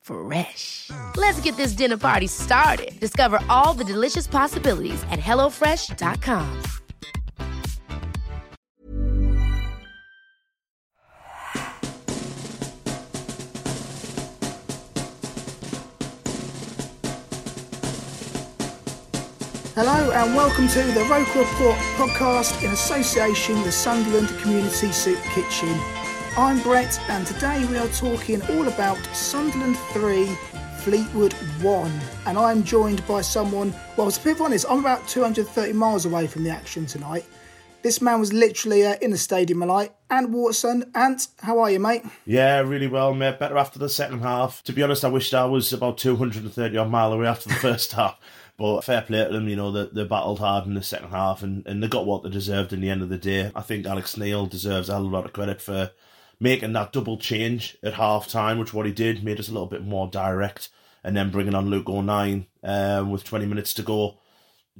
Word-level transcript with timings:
Fresh. 0.00 0.90
Let's 1.16 1.40
get 1.40 1.56
this 1.56 1.72
dinner 1.72 1.96
party 1.96 2.26
started. 2.26 2.98
Discover 3.00 3.40
all 3.48 3.74
the 3.74 3.84
delicious 3.84 4.26
possibilities 4.26 5.02
at 5.10 5.20
hellofresh.com. 5.20 6.62
Hello 19.82 20.10
and 20.12 20.34
welcome 20.34 20.68
to 20.68 20.82
the 20.92 21.06
Roker 21.08 21.38
Report 21.38 21.78
podcast 21.96 22.62
in 22.62 22.70
association 22.70 23.54
with 23.54 23.64
the 23.64 23.72
Sunderland 23.72 24.28
Community 24.40 24.92
Soup 24.92 25.18
Kitchen. 25.32 25.99
I'm 26.40 26.58
Brett 26.62 26.98
and 27.10 27.26
today 27.26 27.66
we 27.66 27.76
are 27.76 27.86
talking 27.88 28.40
all 28.52 28.66
about 28.66 28.96
Sunderland 29.14 29.76
3, 29.92 30.24
Fleetwood 30.78 31.34
1. 31.34 32.00
And 32.24 32.38
I'm 32.38 32.64
joined 32.64 33.06
by 33.06 33.20
someone, 33.20 33.74
well, 33.98 34.10
to 34.10 34.24
be 34.24 34.40
honest, 34.40 34.64
I'm 34.66 34.78
about 34.78 35.06
230 35.06 35.74
miles 35.74 36.06
away 36.06 36.26
from 36.26 36.44
the 36.44 36.48
action 36.48 36.86
tonight. 36.86 37.26
This 37.82 38.00
man 38.00 38.20
was 38.20 38.32
literally 38.32 38.86
uh, 38.86 38.96
in 39.02 39.10
the 39.10 39.18
stadium 39.18 39.60
light. 39.60 39.92
Ant 40.08 40.30
Watson, 40.30 40.90
Ant, 40.94 41.28
how 41.40 41.58
are 41.58 41.70
you, 41.70 41.78
mate? 41.78 42.04
Yeah, 42.24 42.60
really 42.60 42.88
well, 42.88 43.12
mate. 43.12 43.38
Better 43.38 43.58
after 43.58 43.78
the 43.78 43.90
second 43.90 44.20
half. 44.20 44.62
To 44.62 44.72
be 44.72 44.82
honest, 44.82 45.04
I 45.04 45.08
wished 45.08 45.34
I 45.34 45.44
was 45.44 45.70
about 45.74 45.98
230 45.98 46.74
odd 46.74 46.88
mile 46.90 47.12
away 47.12 47.26
after 47.26 47.50
the 47.50 47.54
first 47.56 47.92
half. 47.92 48.18
But 48.56 48.80
fair 48.80 49.02
play 49.02 49.26
to 49.26 49.30
them, 49.30 49.46
you 49.46 49.56
know, 49.56 49.70
they, 49.72 49.90
they 49.92 50.08
battled 50.08 50.38
hard 50.38 50.66
in 50.66 50.72
the 50.72 50.82
second 50.82 51.10
half 51.10 51.42
and, 51.42 51.66
and 51.66 51.82
they 51.82 51.88
got 51.88 52.06
what 52.06 52.22
they 52.22 52.30
deserved 52.30 52.72
in 52.72 52.80
the 52.80 52.88
end 52.88 53.02
of 53.02 53.10
the 53.10 53.18
day. 53.18 53.52
I 53.54 53.60
think 53.60 53.84
Alex 53.84 54.16
Neil 54.16 54.46
deserves 54.46 54.88
a 54.88 54.98
lot 54.98 55.26
of 55.26 55.34
credit 55.34 55.60
for 55.60 55.90
making 56.40 56.72
that 56.72 56.92
double 56.92 57.18
change 57.18 57.76
at 57.82 57.94
half 57.94 58.26
time, 58.26 58.58
which 58.58 58.74
what 58.74 58.86
he 58.86 58.92
did, 58.92 59.22
made 59.22 59.38
us 59.38 59.48
a 59.48 59.52
little 59.52 59.68
bit 59.68 59.84
more 59.84 60.08
direct, 60.08 60.70
and 61.04 61.16
then 61.16 61.30
bringing 61.30 61.54
on 61.54 61.70
Luke 61.70 61.88
O'Nien 61.88 62.46
um, 62.64 63.10
with 63.10 63.24
20 63.24 63.46
minutes 63.46 63.74
to 63.74 63.82
go 63.82 64.18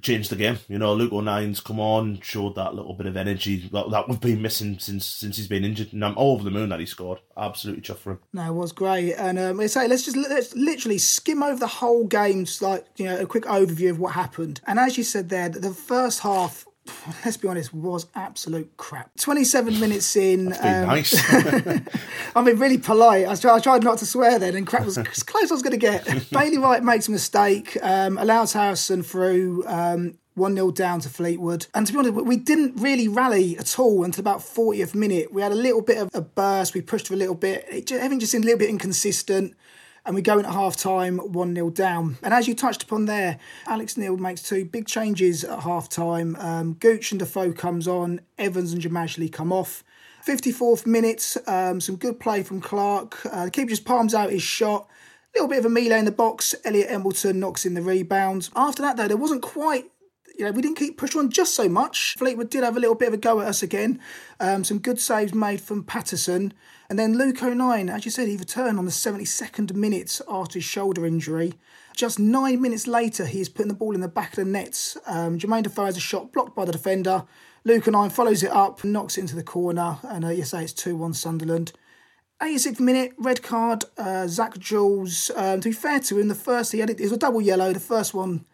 changed 0.03 0.31
the 0.31 0.36
game. 0.36 0.58
You 0.69 0.78
know, 0.78 0.94
Luke 0.94 1.12
O'Nien's 1.12 1.61
come 1.61 1.81
on, 1.81 2.20
showed 2.20 2.55
that 2.55 2.75
little 2.75 2.94
bit 2.94 3.06
of 3.06 3.16
energy 3.16 3.69
that, 3.72 3.91
that 3.91 4.08
we've 4.08 4.20
been 4.20 4.42
missing 4.42 4.78
since 4.78 5.05
since 5.05 5.36
he's 5.36 5.48
been 5.48 5.64
injured. 5.64 5.92
And 5.92 6.05
I'm 6.05 6.16
all 6.16 6.34
over 6.34 6.44
the 6.44 6.50
moon 6.50 6.70
that 6.70 6.81
he 6.81 6.86
scored. 6.86 7.20
Absolutely 7.36 7.83
chuffed 7.83 7.98
for 7.98 8.12
him. 8.12 8.20
No, 8.33 8.48
it 8.48 8.55
was 8.55 8.72
great. 8.72 9.14
And 9.14 9.38
um, 9.38 9.66
say, 9.69 9.88
let's 9.88 10.05
just 10.05 10.16
let's 10.16 10.55
literally 10.55 10.98
skim 10.98 11.42
over 11.42 11.58
the 11.58 11.66
whole 11.66 12.06
game, 12.06 12.47
like 12.60 12.87
you 12.97 13.04
know, 13.06 13.19
a 13.19 13.27
quick 13.27 13.44
overview 13.44 13.91
of 13.91 13.98
what 13.98 14.15
happened. 14.15 14.60
And 14.66 14.78
as 14.78 14.97
you 14.97 15.04
said 15.04 15.28
there, 15.28 15.48
the 15.48 15.75
first 15.75 16.21
half 16.21 16.66
let's 17.24 17.36
be 17.36 17.48
honest, 17.48 17.72
was 17.72 18.06
absolute 18.14 18.76
crap. 18.76 19.10
27 19.18 19.80
minutes 19.80 20.16
in. 20.16 20.52
Um, 20.52 20.86
nice. 20.86 21.14
I 22.34 22.42
mean, 22.42 22.58
really 22.58 22.78
polite. 22.78 23.26
I 23.26 23.34
tried, 23.34 23.56
I 23.56 23.60
tried, 23.60 23.82
not 23.82 23.98
to 23.98 24.06
swear 24.06 24.38
then, 24.38 24.54
and 24.56 24.66
crap 24.66 24.84
was 24.84 24.98
as 24.98 25.22
close 25.22 25.44
as 25.44 25.50
I 25.52 25.54
was 25.54 25.62
going 25.62 25.72
to 25.72 25.76
get. 25.78 26.30
Bailey 26.30 26.58
Wright 26.58 26.82
makes 26.82 27.08
a 27.08 27.10
mistake, 27.10 27.76
um, 27.82 28.18
allows 28.18 28.52
Harrison 28.52 29.02
through. 29.02 29.64
Um, 29.66 30.16
1 30.36 30.54
0 30.54 30.70
down 30.70 31.00
to 31.00 31.08
Fleetwood. 31.08 31.66
And 31.74 31.86
to 31.86 31.92
be 31.92 31.98
honest, 31.98 32.14
we 32.14 32.36
didn't 32.36 32.80
really 32.80 33.08
rally 33.08 33.58
at 33.58 33.78
all 33.78 34.04
until 34.04 34.22
about 34.22 34.38
40th 34.38 34.94
minute. 34.94 35.34
We 35.34 35.42
had 35.42 35.52
a 35.52 35.56
little 35.56 35.82
bit 35.82 35.98
of 35.98 36.08
a 36.14 36.22
burst, 36.22 36.72
we 36.72 36.80
pushed 36.80 37.08
for 37.08 37.14
a 37.14 37.16
little 37.16 37.34
bit. 37.34 37.66
It 37.68 37.86
just, 37.86 37.98
everything 37.98 38.20
just 38.20 38.32
seemed 38.32 38.44
a 38.44 38.47
little 38.47 38.58
bit 38.58 38.70
inconsistent 38.70 39.54
and 40.06 40.15
we 40.15 40.22
go 40.22 40.38
into 40.38 40.50
half 40.50 40.77
time 40.77 41.19
1 41.19 41.55
0 41.55 41.71
down. 41.71 42.19
And 42.22 42.33
as 42.33 42.49
you 42.49 42.55
touched 42.55 42.83
upon 42.83 43.06
there, 43.06 43.38
Alex 43.66 43.97
Neil 43.97 44.16
makes 44.16 44.43
two 44.43 44.65
big 44.65 44.87
changes 44.87 45.44
at 45.44 45.61
half 45.61 45.88
time. 45.88 46.37
Um, 46.37 46.75
Gooch 46.75 47.12
and 47.12 47.19
Defoe 47.19 47.53
comes 47.53 47.87
on, 47.87 48.21
Evans 48.39 48.72
and 48.72 48.83
Xhemajli 48.83 49.33
come 49.33 49.53
off. 49.53 49.84
54th 50.27 50.87
minute, 50.87 51.37
um, 51.47 51.81
some 51.81 51.97
good 51.97 52.21
play 52.21 52.43
from 52.43 52.60
Clarke. 52.60 53.25
Uh, 53.27 53.47
the 53.47 53.50
keeper 53.50 53.71
just 53.71 53.84
palms 53.84 54.15
out 54.15 54.31
his 54.31 54.43
shot. 54.43 54.89
A 55.34 55.39
little 55.39 55.49
bit 55.49 55.60
of 55.60 55.65
a 55.65 55.71
melee 55.71 55.99
in 55.99 56.05
the 56.05 56.12
box. 56.12 56.55
Elliot 56.65 56.91
Embleton 56.91 57.41
knocks 57.41 57.65
in 57.65 57.75
the 57.75 57.83
rebound. 57.83 58.50
After 58.55 58.83
that, 58.83 58.97
though, 58.97 59.09
there 59.09 59.16
wasn't 59.16 59.43
quite 59.43 59.91
you 60.41 60.47
know, 60.47 60.53
we 60.53 60.62
didn't 60.62 60.78
keep 60.78 60.97
pushing 60.97 61.21
on 61.21 61.31
just 61.31 61.55
so 61.55 61.69
much. 61.69 62.15
Fleetwood 62.16 62.49
did 62.49 62.65
have 62.65 62.75
a 62.75 62.81
little 62.81 62.94
bit 62.94 63.09
of 63.09 63.15
a 63.15 63.19
go 63.19 63.41
at 63.41 63.49
us 63.49 63.62
again. 63.62 64.00
Um, 64.41 64.65
some 64.65 64.78
good 64.78 64.99
saves 64.99 65.34
made 65.34 65.60
from 65.60 65.84
Patterson. 65.84 66.55
And 66.91 66.99
then 66.99 67.17
Luke 67.17 67.41
O'Nien, 67.41 67.89
as 67.89 68.05
you 68.05 68.11
said, 68.11 68.27
he 68.27 68.37
returned 68.37 68.77
on 68.77 68.84
the 68.84 68.91
72nd 68.91 69.75
minute 69.75 70.21
after 70.28 70.55
his 70.55 70.65
shoulder 70.65 71.06
injury. 71.06 71.55
Just 71.95 72.19
nine 72.19 72.61
minutes 72.61 72.89
later, 72.89 73.27
he 73.27 73.41
is 73.41 73.49
putting 73.49 73.69
the 73.69 73.75
ball 73.75 73.95
in 73.95 74.01
the 74.01 74.09
back 74.09 74.31
of 74.31 74.45
the 74.45 74.45
nets. 74.45 74.97
Um, 75.06 75.39
Jermaine 75.39 75.62
Defoe 75.62 75.84
has 75.84 75.97
a 75.97 76.01
shot 76.01 76.33
blocked 76.33 76.56
by 76.56 76.65
the 76.65 76.73
defender. 76.73 77.23
Luke 77.62 77.87
O'Nien 77.87 78.11
follows 78.11 78.43
it 78.43 78.51
up, 78.51 78.83
knocks 78.83 79.17
it 79.17 79.21
into 79.21 79.37
the 79.37 79.45
corner, 79.45 79.99
and 80.03 80.25
uh, 80.25 80.31
you 80.31 80.43
say 80.43 80.65
it's 80.65 80.73
2 80.73 80.97
1 80.97 81.15
Sunderland. 81.15 81.73
86th 82.43 82.81
minute, 82.81 83.12
red 83.19 83.41
card, 83.41 83.84
uh, 83.97 84.27
Zak 84.27 84.59
Jules. 84.59 85.31
Um, 85.37 85.61
to 85.61 85.69
be 85.69 85.72
fair 85.72 86.01
to 86.01 86.19
him, 86.19 86.27
the 86.27 86.34
first 86.34 86.72
he 86.72 86.81
had 86.81 86.91
it, 86.91 86.99
it 86.99 87.05
was 87.05 87.12
a 87.12 87.19
double 87.19 87.41
yellow. 87.41 87.72
The 87.72 87.78
first 87.78 88.15
one 88.15 88.47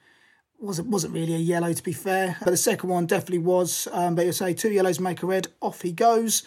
wasn't 0.59 0.89
wasn't 0.89 1.15
really 1.15 1.35
a 1.35 1.39
yellow 1.39 1.73
to 1.73 1.83
be 1.83 1.93
fair, 1.93 2.37
but 2.41 2.51
the 2.51 2.57
second 2.59 2.91
one 2.91 3.07
definitely 3.07 3.39
was. 3.39 3.89
Um, 3.93 4.15
but 4.15 4.27
you 4.27 4.33
say 4.33 4.53
two 4.53 4.73
yellows 4.73 5.01
make 5.01 5.23
a 5.23 5.27
red. 5.27 5.49
Off 5.63 5.81
he 5.81 5.93
goes. 5.93 6.43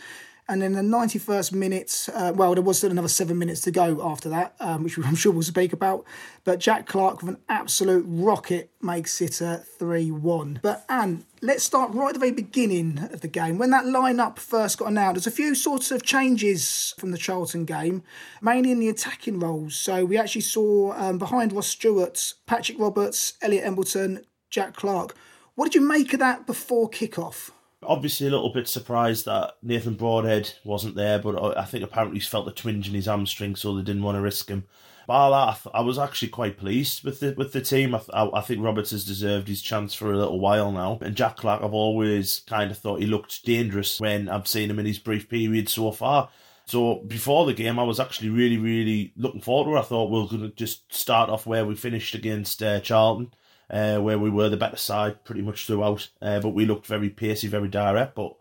And 0.50 0.64
in 0.64 0.74
the 0.74 0.82
91st 0.82 1.54
minute, 1.54 2.10
uh, 2.12 2.34
well, 2.36 2.56
there 2.56 2.64
was 2.64 2.80
still 2.80 2.90
another 2.90 3.08
seven 3.08 3.38
minutes 3.38 3.62
to 3.62 3.72
go 3.72 4.02
after 4.04 4.30
that, 4.30 4.56
um, 4.60 4.84
which 4.84 4.98
I'm 4.98 5.14
sure 5.14 5.32
we'll 5.32 5.44
speak 5.44 5.74
about. 5.74 6.04
But 6.44 6.60
Jack 6.60 6.88
Clarke 6.88 7.22
with 7.22 7.36
an 7.36 7.42
absolute 7.48 8.04
rocket 8.08 8.72
makes 8.82 9.22
it 9.22 9.42
a 9.42 9.58
3 9.58 10.10
1. 10.10 10.62
But 10.64 10.86
Ant, 10.90 11.28
let's 11.44 11.64
start 11.64 11.94
right 11.94 12.08
at 12.08 12.14
the 12.16 12.20
very 12.20 12.32
beginning 12.32 12.98
of 13.12 13.22
the 13.22 13.28
game. 13.28 13.60
When 13.60 13.70
that 13.70 13.86
lineup 13.86 14.40
first 14.40 14.80
got 14.80 14.88
announced, 14.88 15.24
there's 15.24 15.28
a 15.28 15.38
few 15.38 15.54
sorts 15.54 15.92
of 15.92 16.02
changes 16.02 16.96
from 16.98 17.12
the 17.12 17.20
Charlton 17.20 17.66
game, 17.66 18.02
mainly 18.42 18.72
in 18.72 18.80
the 18.80 18.90
attacking 18.90 19.40
roles. 19.40 19.76
So 19.76 20.04
we 20.04 20.18
actually 20.18 20.42
saw 20.42 20.94
um, 20.94 21.20
behind 21.20 21.54
Ross 21.54 21.68
Stewart, 21.68 22.34
Patrick 22.48 22.80
Roberts, 22.80 23.34
Elliot 23.44 23.66
Embleton, 23.66 24.26
Jack 24.50 24.76
Clarke. 24.76 25.16
What 25.54 25.66
did 25.66 25.76
you 25.76 25.88
make 25.88 26.12
of 26.14 26.20
that 26.22 26.48
before 26.48 26.90
kickoff? 26.90 27.52
Obviously, 27.82 28.28
a 28.28 28.32
little 28.32 28.52
bit 28.52 28.68
surprised 28.68 29.26
that 29.26 29.56
Nathan 29.62 29.94
Broadhead 29.94 30.54
wasn't 30.66 30.96
there, 30.96 31.18
but 31.18 31.58
I 31.58 31.64
think 31.64 31.84
apparently 31.84 32.20
he's 32.20 32.28
felt 32.28 32.48
a 32.48 32.52
twinge 32.52 32.90
in 32.90 32.94
his 32.94 33.06
hamstring, 33.06 33.56
so 33.56 33.74
they 33.74 33.84
didn't 33.84 34.04
want 34.04 34.18
to 34.18 34.22
risk 34.22 34.50
him. 34.50 34.66
But 35.10 35.34
I, 35.34 35.58
I 35.74 35.82
was 35.82 35.98
actually 35.98 36.28
quite 36.28 36.58
pleased 36.58 37.04
with 37.04 37.20
the 37.20 37.34
with 37.36 37.52
the 37.52 37.62
team. 37.62 37.96
I, 37.96 38.02
I, 38.14 38.42
think 38.42 38.62
Roberts 38.62 38.92
has 38.92 39.04
deserved 39.04 39.48
his 39.48 39.64
chance 39.64 39.96
for 39.96 40.12
a 40.14 40.18
little 40.18 40.40
while 40.40 40.72
now. 40.72 41.00
And 41.02 41.16
Jack 41.16 41.38
Clarke, 41.38 41.64
I've 41.64 41.74
always 41.74 42.42
kind 42.46 42.70
of 42.70 42.78
thought 42.78 43.00
he 43.00 43.08
looked 43.08 43.44
dangerous 43.44 44.00
when 44.00 44.30
I've 44.30 44.48
seen 44.48 44.70
him 44.70 44.78
in 44.78 44.86
his 44.86 45.00
brief 45.00 45.28
period 45.28 45.68
so 45.68 45.92
far. 45.92 46.30
So 46.68 46.98
before 47.08 47.48
the 47.48 47.56
game, 47.56 47.80
I 47.80 47.84
was 47.84 48.00
actually 48.00 48.30
really, 48.30 48.58
really 48.58 49.12
looking 49.18 49.42
forward 49.42 49.72
to 49.72 49.78
it. 49.78 49.80
I 49.80 49.84
thought 49.84 50.12
we 50.12 50.20
are 50.20 50.28
going 50.28 50.42
to 50.42 50.56
just 50.56 50.94
start 50.94 51.32
off 51.32 51.48
where 51.48 51.66
we 51.66 51.74
finished 51.74 52.14
against 52.14 52.62
uh, 52.62 52.80
Charlton 52.80 53.34
uh, 53.70 54.00
where 54.00 54.20
we 54.20 54.30
were 54.30 54.50
the 54.50 54.58
better 54.58 54.78
side 54.78 55.24
pretty 55.24 55.42
much 55.42 55.66
throughout. 55.66 56.10
Uh, 56.22 56.40
but 56.40 56.50
we 56.50 56.66
looked 56.66 56.88
very 56.88 57.10
pacey, 57.10 57.48
very 57.48 57.68
direct. 57.68 58.16
But 58.16 58.36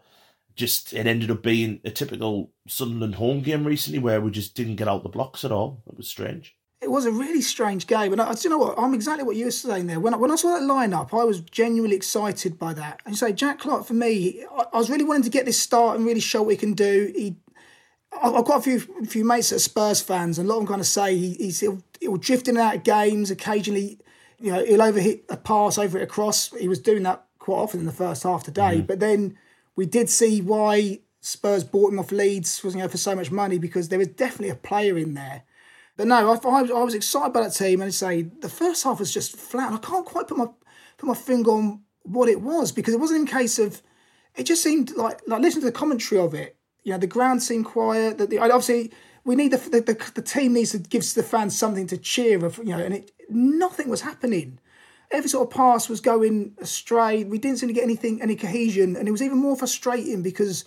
just 0.55 0.93
it 0.93 1.07
ended 1.07 1.31
up 1.31 1.43
being 1.43 1.81
a 1.85 1.91
typical 1.91 2.51
Sunderland 2.67 3.17
home 3.17 3.43
game 3.43 3.67
recently 3.67 3.99
where 3.99 4.21
we 4.21 4.31
just 4.31 4.55
didn't 4.55 4.77
get 4.77 4.89
out 4.89 5.03
the 5.03 5.09
blocks 5.09 5.45
at 5.45 5.53
all. 5.53 5.83
It 5.87 5.97
was 5.97 6.09
strange. 6.09 6.57
It 6.81 6.91
was 6.91 7.07
a 7.07 7.11
really 7.11 7.41
strange 7.41 7.89
game, 7.89 8.13
and 8.13 8.21
I, 8.21 8.37
you 8.41 8.51
know 8.51 8.59
what? 8.59 8.79
I'm 8.79 8.95
exactly 8.95 9.25
what 9.25 9.35
you 9.35 9.47
were 9.47 9.51
saying 9.51 9.89
there. 9.89 9.99
When 9.99 10.15
I, 10.15 10.17
when 10.17 10.31
I 10.31 10.37
saw 10.37 10.55
that 10.55 10.63
lineup, 10.63 11.13
I 11.13 11.25
was 11.25 11.41
genuinely 11.41 11.97
excited 11.97 12.57
by 12.57 12.73
that. 12.75 13.01
And 13.05 13.19
say 13.19 13.33
Jack 13.33 13.59
Clarke 13.59 13.85
for 13.85 13.95
me, 13.95 14.45
I, 14.53 14.65
I 14.73 14.79
was 14.79 14.89
really 14.89 15.03
wanting 15.03 15.25
to 15.25 15.31
get 15.31 15.45
this 15.45 15.61
start 15.61 15.97
and 15.97 16.07
really 16.07 16.21
show 16.21 16.43
what 16.43 16.53
he 16.53 16.57
can 16.57 16.75
do. 16.75 17.13
He 17.17 17.37
I've 18.13 18.45
got 18.45 18.59
a 18.59 18.63
few 18.63 18.81
few 19.07 19.25
mates 19.25 19.51
that 19.51 19.57
are 19.57 19.61
Spurs 19.61 20.01
fans, 20.01 20.39
and 20.39 20.49
a 20.49 20.53
lot 20.53 20.59
of 20.59 20.63
them 20.63 20.69
kind 20.69 20.81
of 20.81 20.87
say 20.87 21.17
he, 21.17 21.35
he's 21.35 21.61
he'll, 21.61 21.83
he'll 22.01 22.17
drift 22.17 22.49
in 22.49 22.57
and 22.57 22.67
out 22.67 22.77
of 22.77 22.85
games. 22.85 23.31
Occasionally, 23.31 23.99
you 24.39 24.53
know, 24.53 24.65
he'll 24.65 24.81
overhit 24.81 25.23
a 25.29 25.37
pass 25.37 25.79
over 25.79 25.99
it 25.99 26.03
across. 26.03 26.51
He 26.57 26.69
was 26.69 26.79
doing 26.79 27.03
that 27.05 27.25
quite 27.39 27.57
often 27.57 27.81
in 27.81 27.87
the 27.87 27.93
first 27.93 28.23
half 28.23 28.45
today. 28.45 28.81
Mm. 28.81 28.87
But 28.87 29.01
then 29.01 29.37
we 29.77 29.87
did 29.87 30.09
see 30.11 30.41
why 30.41 31.01
Spurs 31.21 31.65
bought 31.65 31.93
him 31.93 31.99
off 31.99 32.13
Leeds 32.13 32.63
was 32.63 32.75
you 32.75 32.81
know, 32.81 32.89
for 32.89 32.99
so 32.99 33.15
much 33.15 33.31
money 33.31 33.59
because 33.59 33.89
there 33.89 33.99
was 33.99 34.09
definitely 34.09 34.51
a 34.51 34.55
player 34.55 34.97
in 34.97 35.15
there. 35.15 35.43
But 35.97 36.07
no, 36.07 36.33
I, 36.33 36.49
I, 36.49 36.61
I 36.61 36.85
was 36.85 36.95
excited 36.95 37.33
by 37.33 37.43
that 37.43 37.55
team, 37.55 37.81
and 37.81 37.89
I 37.89 37.91
say 37.91 38.23
the 38.23 38.49
first 38.49 38.85
half 38.85 39.01
was 39.01 39.13
just 39.13 39.37
flat. 39.37 39.73
I 39.73 39.79
can't 39.79 40.07
quite 40.07 40.29
put 40.29 40.39
my 40.39 40.47
put 40.97 41.07
my 41.07 41.15
finger 41.15 41.51
on 41.51 41.83
what 42.03 42.29
it 42.29 42.41
was 42.41 42.71
because 42.71 42.95
it 42.95 43.01
wasn't 43.01 43.21
in 43.21 43.27
case 43.27 43.59
of. 43.59 43.83
It 44.37 44.45
just 44.45 44.63
seemed 44.63 44.95
like 44.97 45.21
like 45.27 45.43
listening 45.43 45.63
to 45.63 45.67
the 45.67 45.73
commentary 45.73 46.21
of 46.21 46.35
it. 46.35 46.57
You 46.85 46.93
know, 46.93 46.99
the 46.99 47.09
ground 47.09 47.43
seemed 47.43 47.65
quiet. 47.65 48.19
That 48.19 48.31
the 48.31 48.39
obviously 48.39 48.93
we 49.25 49.35
need 49.35 49.51
the, 49.51 49.57
the 49.57 49.81
the, 49.81 50.13
the 50.15 50.23
team 50.23 50.53
needs 50.53 50.71
to 50.71 50.79
give 50.79 51.03
the 51.15 51.25
fans 51.25 51.59
something 51.59 51.89
to 51.89 51.99
cheer 51.99 52.45
of. 52.45 52.59
You 52.59 52.77
know, 52.77 52.79
and 52.79 52.95
it 52.95 53.11
nothing 53.29 53.89
was 53.89 54.01
happening 54.01 54.59
every 55.11 55.29
sort 55.29 55.49
of 55.49 55.55
pass 55.55 55.89
was 55.89 56.01
going 56.01 56.55
astray. 56.59 57.25
We 57.25 57.39
didn't 57.39 57.59
seem 57.59 57.69
to 57.69 57.75
get 57.75 57.85
anything, 57.85 58.21
any 58.23 58.37
cohesion, 58.37 58.97
and 58.97 59.09
it 59.09 59.11
was 59.11 59.23
even 59.23 59.39
more 59.39 59.57
frustrating 59.57 60.23
because 60.23 60.65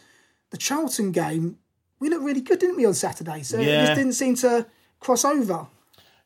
the 0.50 0.58
Charlton 0.58 1.12
game, 1.12 1.58
we 2.00 2.10
looked 2.10 2.24
really 2.24 2.42
good, 2.42 2.60
didn't 2.60 2.78
we, 2.78 2.86
on 2.86 2.94
Saturday? 2.94 3.44
So 3.44 3.60
yeah. 3.60 3.84
it 3.84 3.86
just 3.86 3.96
didn't 3.96 4.14
seem 4.14 4.36
to 4.36 4.66
cross 5.00 5.26
over. 5.26 5.68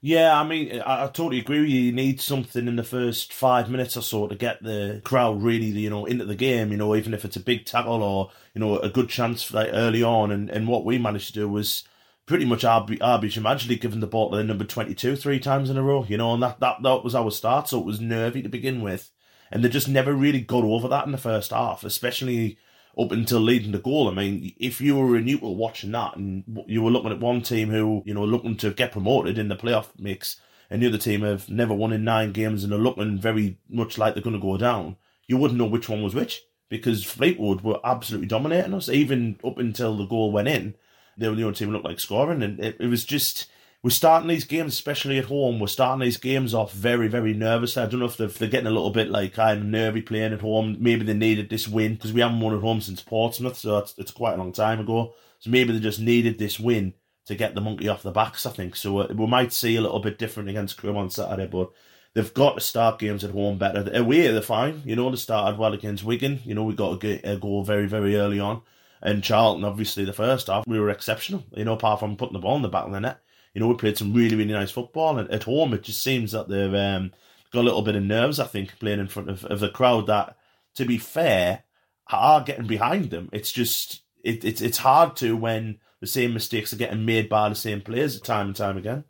Yeah, 0.02 0.40
I 0.40 0.44
mean, 0.44 0.82
I, 0.82 1.06
I, 1.06 1.08
totally 1.08 1.40
agree 1.40 1.62
with 1.62 1.70
you. 1.70 1.80
You 1.82 1.92
need 1.92 2.22
something 2.22 2.68
in 2.68 2.76
the 2.76 2.84
first 2.84 3.34
five 3.34 3.72
minutes 3.72 3.98
or 3.98 4.02
so 4.02 4.28
to 4.28 4.36
get 4.36 4.62
the 4.62 5.02
crowd 5.04 5.42
really, 5.42 5.66
you 5.66 5.90
know, 5.90 6.06
into 6.06 6.26
the 6.26 6.36
game. 6.36 6.72
You 6.72 6.78
know, 6.78 6.96
even 6.96 7.14
if 7.14 7.26
it's 7.26 7.38
a 7.38 7.40
big 7.40 7.66
tackle 7.66 8.04
or 8.04 8.30
you 8.54 8.60
know 8.60 8.78
a 8.78 8.90
good 8.90 9.10
chance 9.10 9.52
like 9.52 9.70
early 9.72 10.04
on. 10.04 10.32
And, 10.32 10.50
and 10.50 10.68
what 10.68 10.86
we 10.86 11.00
managed 11.00 11.28
to 11.28 11.34
do 11.34 11.50
was 11.50 11.86
pretty 12.26 12.46
much 12.46 12.64
RB, 12.64 12.98
RB 13.00 13.24
Xhemajli 13.26 13.80
given 13.80 14.00
the 14.00 14.08
ball 14.08 14.32
to 14.32 14.38
the 14.38 14.44
number 14.44 14.64
22 14.64 15.16
three 15.16 15.40
times 15.40 15.70
in 15.70 15.78
a 15.78 15.84
row, 15.84 16.06
you 16.08 16.18
know, 16.18 16.34
and 16.34 16.42
that, 16.42 16.60
that, 16.60 16.82
that 16.82 17.04
was 17.04 17.16
our 17.16 17.32
start. 17.32 17.70
So 17.70 17.80
it 17.80 17.86
was 17.86 18.02
nervy 18.02 18.42
to 18.42 18.50
begin 18.50 18.82
with. 18.82 19.12
And 19.52 19.64
they 19.64 19.70
just 19.70 19.88
never 19.88 20.14
really 20.14 20.42
got 20.42 20.64
over 20.64 20.88
that 20.88 21.06
in 21.06 21.12
the 21.12 21.18
first 21.18 21.52
half, 21.52 21.84
especially 21.84 22.58
up 22.98 23.12
until 23.12 23.40
leading 23.40 23.72
the 23.72 23.80
goal. 23.80 24.10
I 24.10 24.14
mean, 24.14 24.54
if 24.58 24.82
you 24.82 24.96
were 24.96 25.16
a 25.16 25.22
neutral 25.22 25.56
watching 25.56 25.92
that 25.92 26.16
and 26.16 26.44
you 26.68 26.82
were 26.82 26.90
looking 26.90 27.12
at 27.12 27.20
one 27.20 27.42
team 27.42 27.70
who, 27.70 28.02
you 28.06 28.14
know, 28.14 28.26
looking 28.26 28.58
to 28.58 28.72
get 28.72 28.92
promoted 28.92 29.38
in 29.38 29.50
the 29.50 29.56
playoff 29.56 29.88
mix, 29.98 30.40
and 30.70 30.82
the 30.82 30.88
other 30.88 30.98
team 30.98 31.22
have 31.22 31.48
never 31.48 31.76
won 31.76 31.94
in 31.94 32.04
nine 32.04 32.32
games 32.32 32.64
and 32.64 32.74
are 32.74 32.78
looking 32.78 33.20
very 33.20 33.60
much 33.70 34.00
like 34.00 34.16
they're 34.16 34.24
going 34.24 34.36
to 34.36 34.42
go 34.42 34.58
down, 34.58 34.98
you 35.28 35.38
wouldn't 35.38 35.60
know 35.60 35.66
which 35.66 35.90
one 35.90 36.02
was 36.02 36.16
which 36.16 36.42
because 36.70 37.04
Fleetwood 37.04 37.62
were 37.62 37.80
absolutely 37.84 38.28
dominating 38.28 38.74
us, 38.74 38.90
even 38.90 39.40
up 39.44 39.60
until 39.60 39.96
the 39.96 40.06
goal 40.06 40.32
went 40.32 40.48
in 40.48 40.76
they 41.18 41.30
were 41.30 41.36
the 41.36 41.44
only 41.44 41.56
team 41.56 41.72
looked 41.72 41.86
like 41.86 42.00
scoring, 42.00 42.44
and 42.44 42.60
it, 42.60 42.78
it 42.80 42.88
was 42.88 43.06
just 43.06 43.48
we're 43.86 43.92
starting 43.92 44.28
these 44.28 44.46
games, 44.46 44.74
especially 44.74 45.20
at 45.20 45.26
home. 45.26 45.60
We're 45.60 45.68
starting 45.68 46.04
these 46.04 46.18
games 46.18 46.56
off 46.56 46.74
very, 46.74 47.08
very 47.08 47.36
nervous. 47.36 47.78
I 47.78 47.86
don't 47.86 48.00
know 48.00 48.08
if 48.08 48.18
they're, 48.18 48.50
getting 48.50 48.66
a 48.66 48.72
little 48.72 48.90
bit 48.90 49.12
like 49.12 49.38
of 49.38 49.62
nervy 49.64 50.02
playing 50.02 50.34
at 50.34 50.42
home. 50.42 50.78
Maybe 50.80 51.06
they 51.06 51.14
needed 51.14 51.52
this 51.52 51.68
win 51.68 51.94
because 51.94 52.12
we 52.12 52.22
haven't 52.22 52.40
won 52.40 52.56
at 52.56 52.62
home 52.62 52.82
since 52.82 53.04
Portsmouth, 53.04 53.58
so 53.58 53.78
it's, 53.78 53.94
it's 54.00 54.10
quite 54.10 54.34
a 54.34 54.38
long 54.38 54.54
time 54.54 54.80
ago. 54.80 55.14
So 55.38 55.52
maybe 55.52 55.72
they 55.72 55.80
just 55.80 56.00
needed 56.00 56.40
this 56.40 56.60
win 56.60 56.96
to 57.28 57.36
get 57.36 57.54
the 57.54 57.62
monkey 57.62 57.88
off 57.88 58.02
the 58.02 58.10
backs. 58.10 58.48
I 58.48 58.50
think 58.50 58.76
so. 58.76 58.98
Uh, 58.98 59.14
we 59.14 59.28
might 59.28 59.54
see 59.54 59.76
a 59.76 59.82
little 59.82 60.00
bit 60.00 60.18
different 60.18 60.50
against 60.50 60.78
Crewe 60.78 60.98
on 60.98 61.12
Saturday, 61.12 61.46
but 61.46 61.70
they've 62.16 62.34
got 62.34 62.56
to 62.56 62.62
start 62.62 62.98
games 62.98 63.24
at 63.24 63.30
home 63.30 63.60
better. 63.60 63.88
Away, 63.94 64.32
they're 64.32 64.42
fine. 64.42 64.82
You 64.84 64.96
know, 64.96 65.12
they 65.12 65.18
started 65.18 65.60
well 65.60 65.74
against 65.74 66.04
Wigan. 66.04 66.40
You 66.44 66.56
know, 66.56 66.64
we 66.64 66.74
got 66.74 67.04
a, 67.04 67.34
a 67.34 67.38
goal 67.38 67.64
very, 67.64 67.86
very 67.86 68.16
early 68.16 68.40
on. 68.40 68.64
And 69.06 69.24
Charlton, 69.24 69.64
obviously, 69.64 70.04
the 70.04 70.14
first 70.14 70.48
half, 70.48 70.66
we 70.66 70.80
were 70.80 70.90
exceptional, 70.90 71.44
you 71.56 71.64
know, 71.64 71.74
apart 71.74 72.00
from 72.00 72.18
putting 72.18 72.34
the 72.34 72.40
ball 72.40 72.56
in 72.56 72.64
the 72.64 72.70
back 72.70 72.86
of 72.86 72.92
the 72.92 73.00
net. 73.00 73.20
You 73.54 73.62
know, 73.62 73.68
we 73.68 73.76
played 73.76 74.00
some 74.00 74.14
really, 74.14 74.36
really 74.36 74.52
nice 74.52 74.72
football. 74.72 75.20
And 75.20 75.30
at 75.30 75.44
home, 75.44 75.76
it 75.76 75.84
just 75.84 76.02
seems 76.02 76.32
that 76.32 76.50
they've 76.50 76.74
um, 76.74 77.12
got 77.54 77.62
a 77.62 77.64
little 77.70 77.84
bit 77.84 77.96
of 77.96 78.02
nerves, 78.02 78.40
I 78.40 78.48
think, 78.48 78.80
playing 78.80 79.00
in 79.00 79.08
front 79.08 79.30
of, 79.30 79.46
of 79.46 79.60
the 79.60 79.70
crowd 79.70 80.08
that, 80.08 80.36
to 80.74 80.86
be 80.86 80.98
fair, 80.98 81.66
are 82.08 82.42
getting 82.42 82.66
behind 82.66 83.12
them. 83.12 83.30
It's 83.32 83.52
just, 83.52 84.02
it, 84.24 84.44
it's, 84.44 84.60
it's 84.60 84.80
hard 84.80 85.16
to 85.18 85.38
when 85.38 85.78
the 86.02 86.08
same 86.08 86.34
mistakes 86.34 86.74
are 86.74 86.78
getting 86.78 87.06
made 87.06 87.30
by 87.30 87.48
the 87.48 87.56
same 87.56 87.82
players 87.82 88.20
time 88.20 88.48
and 88.48 88.56
time 88.56 88.76
again. 88.76 89.04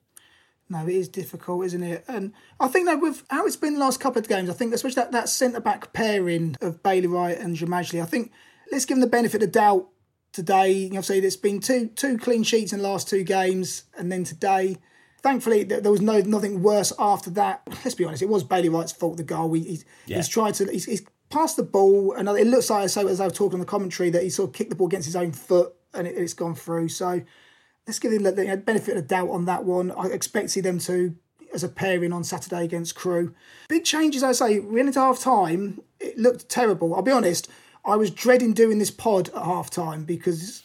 No, 0.67 0.85
it 0.85 0.93
is 0.93 1.07
difficult, 1.07 1.65
isn't 1.67 1.83
it? 1.83 2.03
And 2.07 2.33
I 2.59 2.67
think 2.67 2.87
that 2.87 2.99
with 2.99 3.23
how 3.29 3.45
it's 3.45 3.55
been 3.55 3.75
the 3.75 3.79
last 3.79 4.01
couple 4.01 4.19
of 4.19 4.27
games, 4.27 4.49
I 4.49 4.53
think 4.53 4.73
especially 4.73 5.03
that, 5.03 5.11
that 5.13 5.29
centre 5.29 5.61
back 5.61 5.93
pairing 5.93 6.57
of 6.59 6.83
Bailey 6.83 7.07
Wright 7.07 7.37
and 7.37 7.55
Xhemajli, 7.55 8.01
I 8.01 8.05
think 8.05 8.31
let's 8.71 8.85
give 8.85 8.95
them 8.95 9.01
the 9.01 9.07
benefit 9.07 9.43
of 9.43 9.51
doubt 9.51 9.87
today. 10.31 10.71
You 10.71 10.91
know, 10.91 11.01
say 11.01 11.19
there's 11.19 11.37
been 11.37 11.59
two 11.59 11.87
two 11.87 12.17
clean 12.17 12.43
sheets 12.43 12.73
in 12.73 12.79
the 12.79 12.87
last 12.87 13.07
two 13.07 13.23
games, 13.23 13.83
and 13.97 14.11
then 14.11 14.23
today, 14.23 14.77
thankfully, 15.21 15.63
there 15.63 15.91
was 15.91 16.01
no 16.01 16.19
nothing 16.21 16.61
worse 16.61 16.93
after 16.99 17.29
that. 17.31 17.61
Let's 17.67 17.95
be 17.95 18.05
honest, 18.05 18.21
it 18.21 18.29
was 18.29 18.43
Bailey 18.43 18.69
Wright's 18.69 18.91
fault. 18.91 19.17
The 19.17 19.23
goal. 19.23 19.53
he's, 19.53 19.85
yeah. 20.05 20.17
he's 20.17 20.27
tried 20.27 20.55
to. 20.55 20.65
He's, 20.65 20.85
he's, 20.85 21.05
passed 21.27 21.57
the 21.57 21.63
ball, 21.63 22.13
and 22.13 22.29
it 22.29 22.47
looks 22.47 22.69
like 22.69 22.87
so 22.87 23.07
as 23.07 23.19
I 23.19 23.25
was 23.25 23.33
talking 23.33 23.55
on 23.55 23.59
the 23.59 23.65
commentary 23.65 24.11
that 24.11 24.21
he 24.21 24.29
sort 24.29 24.49
of 24.49 24.53
kicked 24.53 24.69
the 24.69 24.75
ball 24.75 24.87
against 24.87 25.07
his 25.07 25.15
own 25.15 25.31
foot, 25.31 25.73
and 25.93 26.07
it, 26.07 26.17
has 26.17 26.33
gone 26.33 26.55
through. 26.55 26.89
So 26.89 27.21
let's 27.87 27.99
give 27.99 28.13
him 28.13 28.23
the 28.23 28.31
benefit 28.63 28.95
of 28.95 29.07
doubt 29.07 29.29
on 29.29 29.45
that 29.45 29.65
one. 29.65 29.91
I 29.91 30.05
expect 30.07 30.45
to 30.45 30.49
see 30.49 30.61
them 30.61 30.79
to 30.79 31.15
as 31.53 31.63
a 31.63 31.69
pairing 31.69 32.13
on 32.13 32.23
Saturday 32.23 32.63
against 32.63 32.95
Crewe. 32.95 33.33
Big 33.69 33.85
changes, 33.85 34.23
I 34.23 34.33
say. 34.33 34.59
We 34.59 34.75
went 34.75 34.87
into 34.87 34.99
half 34.99 35.19
time. 35.19 35.81
It 35.99 36.17
looked 36.17 36.49
terrible. 36.49 36.93
I'll 36.93 37.01
be 37.01 37.11
honest. 37.11 37.49
I 37.85 37.95
was 37.95 38.09
dreading 38.09 38.53
doing 38.53 38.79
this 38.79 38.91
pod 38.91 39.29
at 39.29 39.43
half 39.43 39.69
time 39.69 40.05
because 40.05 40.63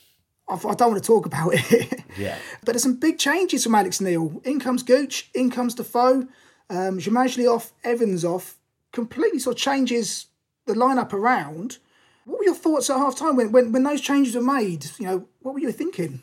I, 0.49 0.55
I 0.55 0.75
don't 0.75 0.93
want 0.93 1.03
to 1.03 1.07
talk 1.07 1.27
about 1.27 1.53
it. 1.53 2.05
Yeah. 2.17 2.37
but 2.65 2.73
there's 2.73 2.83
some 2.83 2.97
big 2.97 3.19
changes 3.19 3.65
from 3.65 3.75
Alex 3.75 4.01
Neil. 4.01 4.41
In 4.45 4.59
comes 4.59 4.83
Gooch, 4.83 5.31
in 5.35 5.51
comes 5.51 5.75
Defoe, 5.75 6.29
um, 6.69 6.99
off, 6.99 7.73
Evans 7.85 8.25
off. 8.25 8.57
Completely 8.93 9.39
sort 9.39 9.57
of 9.57 9.63
changes 9.63 10.27
the 10.67 10.75
lineup 10.75 11.13
around. 11.13 11.79
What 12.25 12.39
were 12.39 12.45
your 12.45 12.55
thoughts 12.55 12.91
at 12.91 12.97
half 12.97 13.17
time 13.17 13.37
when, 13.37 13.53
when, 13.53 13.73
when 13.73 13.83
those 13.83 14.01
changes 14.01 14.35
were 14.35 14.43
made? 14.43 14.87
You 14.99 15.07
know, 15.07 15.29
what 15.41 15.55
were 15.55 15.61
you 15.61 15.73
thinking? 15.73 16.23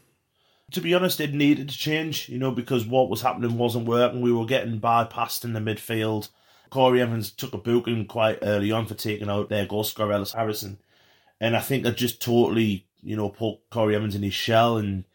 To 0.72 0.82
be 0.82 0.94
honest, 0.94 1.22
it 1.22 1.34
needed 1.34 1.70
to 1.70 1.78
change, 1.78 2.28
you 2.28 2.38
know, 2.38 2.52
because 2.52 2.86
what 2.86 3.10
was 3.10 3.22
happening 3.22 3.58
wasn't 3.58 3.88
working. 3.88 4.22
We 4.22 4.34
were 4.34 4.46
getting 4.46 4.82
bypassed 4.82 5.46
in 5.46 5.54
the 5.54 5.62
midfield. 5.62 6.28
Corey 6.70 7.02
Evans 7.02 7.32
took 7.32 7.54
a 7.54 7.58
booking 7.58 8.06
quite 8.06 8.40
early 8.42 8.72
on 8.72 8.86
for 8.86 8.94
taking 8.94 9.30
out 9.30 9.48
their 9.48 9.66
goal 9.66 9.86
scorer 9.86 10.12
Ellis 10.12 10.34
Harrison. 10.34 10.78
And 11.40 11.56
I 11.56 11.60
think 11.60 11.86
I 11.86 11.92
just 11.92 12.22
totally, 12.22 12.88
you 13.02 13.16
know, 13.16 13.30
put 13.30 13.70
Corey 13.70 13.96
Evans 13.96 14.16
in 14.16 14.24
his 14.24 14.34
shell. 14.34 14.78
And, 14.78 15.06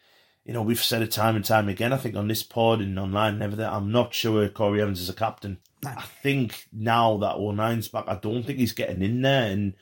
you 0.45 0.53
know, 0.53 0.63
we've 0.63 0.83
said 0.83 1.03
it 1.03 1.11
time 1.11 1.37
and 1.37 1.45
time 1.45 1.69
again, 1.69 1.93
I 1.93 1.97
think 1.97 2.17
on 2.17 2.29
this 2.29 2.43
pod 2.43 2.81
and 2.81 2.99
online 2.99 3.35
and 3.35 3.43
everything, 3.43 3.67
I'm 3.67 3.91
not 3.91 4.15
sure 4.15 4.49
Corey 4.49 4.81
Evans 4.81 5.01
is 5.01 5.09
a 5.09 5.15
captain. 5.15 5.59
I 5.85 6.03
think 6.23 6.67
now 6.73 7.17
that 7.19 7.37
O'Nien's 7.37 7.89
back, 7.89 8.05
I 8.07 8.15
don't 8.15 8.45
think 8.45 8.59
he's 8.59 8.73
getting 8.73 9.03
in 9.03 9.23
there. 9.23 9.51
And 9.51 9.75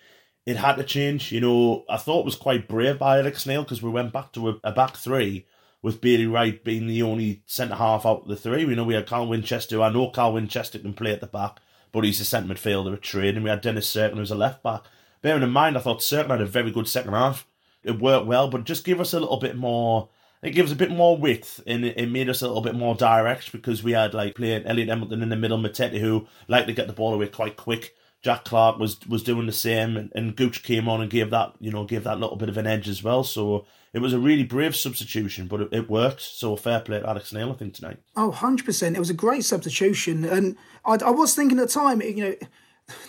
it 0.47 0.57
had 0.57 0.77
to 0.77 0.85
change. 0.85 1.31
You 1.31 1.41
know, 1.41 1.85
I 1.89 1.99
thought 1.99 2.21
it 2.21 2.25
was 2.25 2.37
quite 2.37 2.69
brave 2.69 2.99
by 2.99 3.19
Alex 3.19 3.47
Neil 3.47 3.63
because 3.63 3.83
we 3.83 3.91
went 3.91 4.13
back 4.13 4.33
to 4.33 4.49
a, 4.49 4.61
a 4.65 4.73
back 4.73 4.97
three 4.97 5.47
with 5.83 6.01
Bailey 6.01 6.27
Wright 6.27 6.63
being 6.63 6.87
the 6.87 7.03
only 7.03 7.43
centre 7.47 7.75
half 7.75 8.05
out 8.05 8.23
of 8.23 8.29
the 8.29 8.37
three. 8.37 8.65
We 8.65 8.75
know 8.75 8.85
we 8.85 8.95
had 8.95 9.07
Carl 9.07 9.29
Winchester. 9.29 9.81
I 9.83 9.91
know 9.91 10.11
Carl 10.11 10.35
Winchester 10.35 10.79
can 10.79 10.95
play 10.95 11.13
at 11.13 11.21
the 11.21 11.27
back, 11.27 11.61
but 11.93 12.05
he's 12.05 12.21
a 12.21 12.25
centre 12.25 12.53
midfielder 12.53 12.95
at 12.95 13.03
trade. 13.03 13.35
And 13.35 13.45
we 13.45 13.51
had 13.51 13.61
Dennis 13.61 13.91
Cirkin, 13.95 14.17
who's 14.17 14.31
a 14.31 14.35
left 14.35 14.63
back 14.63 14.85
bearing 15.23 15.43
in 15.43 15.51
mind, 15.51 15.77
I 15.77 15.81
thought 15.81 16.01
Cirkin 16.01 16.31
had 16.31 16.41
a 16.41 16.47
very 16.47 16.71
good 16.71 16.89
second 16.89 17.13
half. 17.13 17.47
It 17.83 17.99
worked 17.99 18.27
well, 18.27 18.49
but 18.49 18.65
just 18.65 18.85
give 18.85 19.01
us 19.01 19.13
a 19.13 19.21
little 19.21 19.39
bit 19.39 19.57
more. 19.57 20.09
It 20.43 20.51
gives 20.51 20.73
a 20.73 20.77
bit 20.77 20.91
more 20.91 21.19
width 21.19 21.61
and 21.67 21.85
it, 21.85 22.11
made 22.11 22.31
us 22.31 22.41
a 22.41 22.47
little 22.47 22.63
bit 22.63 22.75
more 22.75 22.95
direct 22.95 23.53
because 23.53 23.83
we 23.83 23.93
had 23.93 24.15
like 24.15 24.37
playing 24.37 24.65
Elliot 24.65 24.89
Embleton 24.89 25.23
in 25.23 25.29
the 25.29 25.37
middle, 25.37 25.59
Matete 25.59 26.01
who 26.01 26.27
liked 26.49 26.67
to 26.67 26.73
get 26.73 26.87
the 26.87 26.95
ball 26.95 27.13
away 27.13 27.29
quite 27.29 27.57
quick. 27.57 27.95
Jack 28.23 28.45
Clarke 28.45 28.79
was 28.79 29.01
was 29.07 29.23
doing 29.23 29.47
the 29.47 29.53
same, 29.53 29.97
and, 29.97 30.13
and 30.15 30.37
Gooch 30.37 30.63
came 30.63 30.89
on 30.89 31.01
and 31.01 31.11
gave 31.11 31.31
that 31.31 31.55
you 31.59 31.71
know 31.71 31.85
gave 31.85 32.05
that 32.05 32.21
little 32.21 32.37
bit 32.37 32.51
of 32.51 32.59
an 32.59 32.67
edge 32.67 32.89
as 32.89 33.03
well. 33.03 33.25
So 33.25 33.67
it 33.93 34.01
was 34.01 34.13
a 34.13 34.19
really 34.19 34.45
brave 34.45 34.77
substitution, 34.77 35.47
but 35.47 35.63
it, 35.63 35.69
it 35.73 35.91
worked. 35.91 36.21
So 36.21 36.55
fair 36.57 36.81
play 36.81 37.01
to 37.01 37.09
Alex 37.09 37.33
Neil, 37.33 37.51
I 37.51 37.55
think 37.55 37.75
tonight. 37.75 37.99
Oh, 38.17 38.29
100 38.29 38.65
percent. 38.65 38.97
It 38.97 39.01
was 39.01 39.11
a 39.11 39.15
great 39.15 39.45
substitution, 39.45 40.25
and 40.25 40.57
I, 40.85 40.99
I 41.05 41.11
was 41.11 41.35
thinking 41.35 41.59
at 41.59 41.69
the 41.69 41.73
time, 41.73 42.03
you 42.03 42.17
know, 42.17 42.35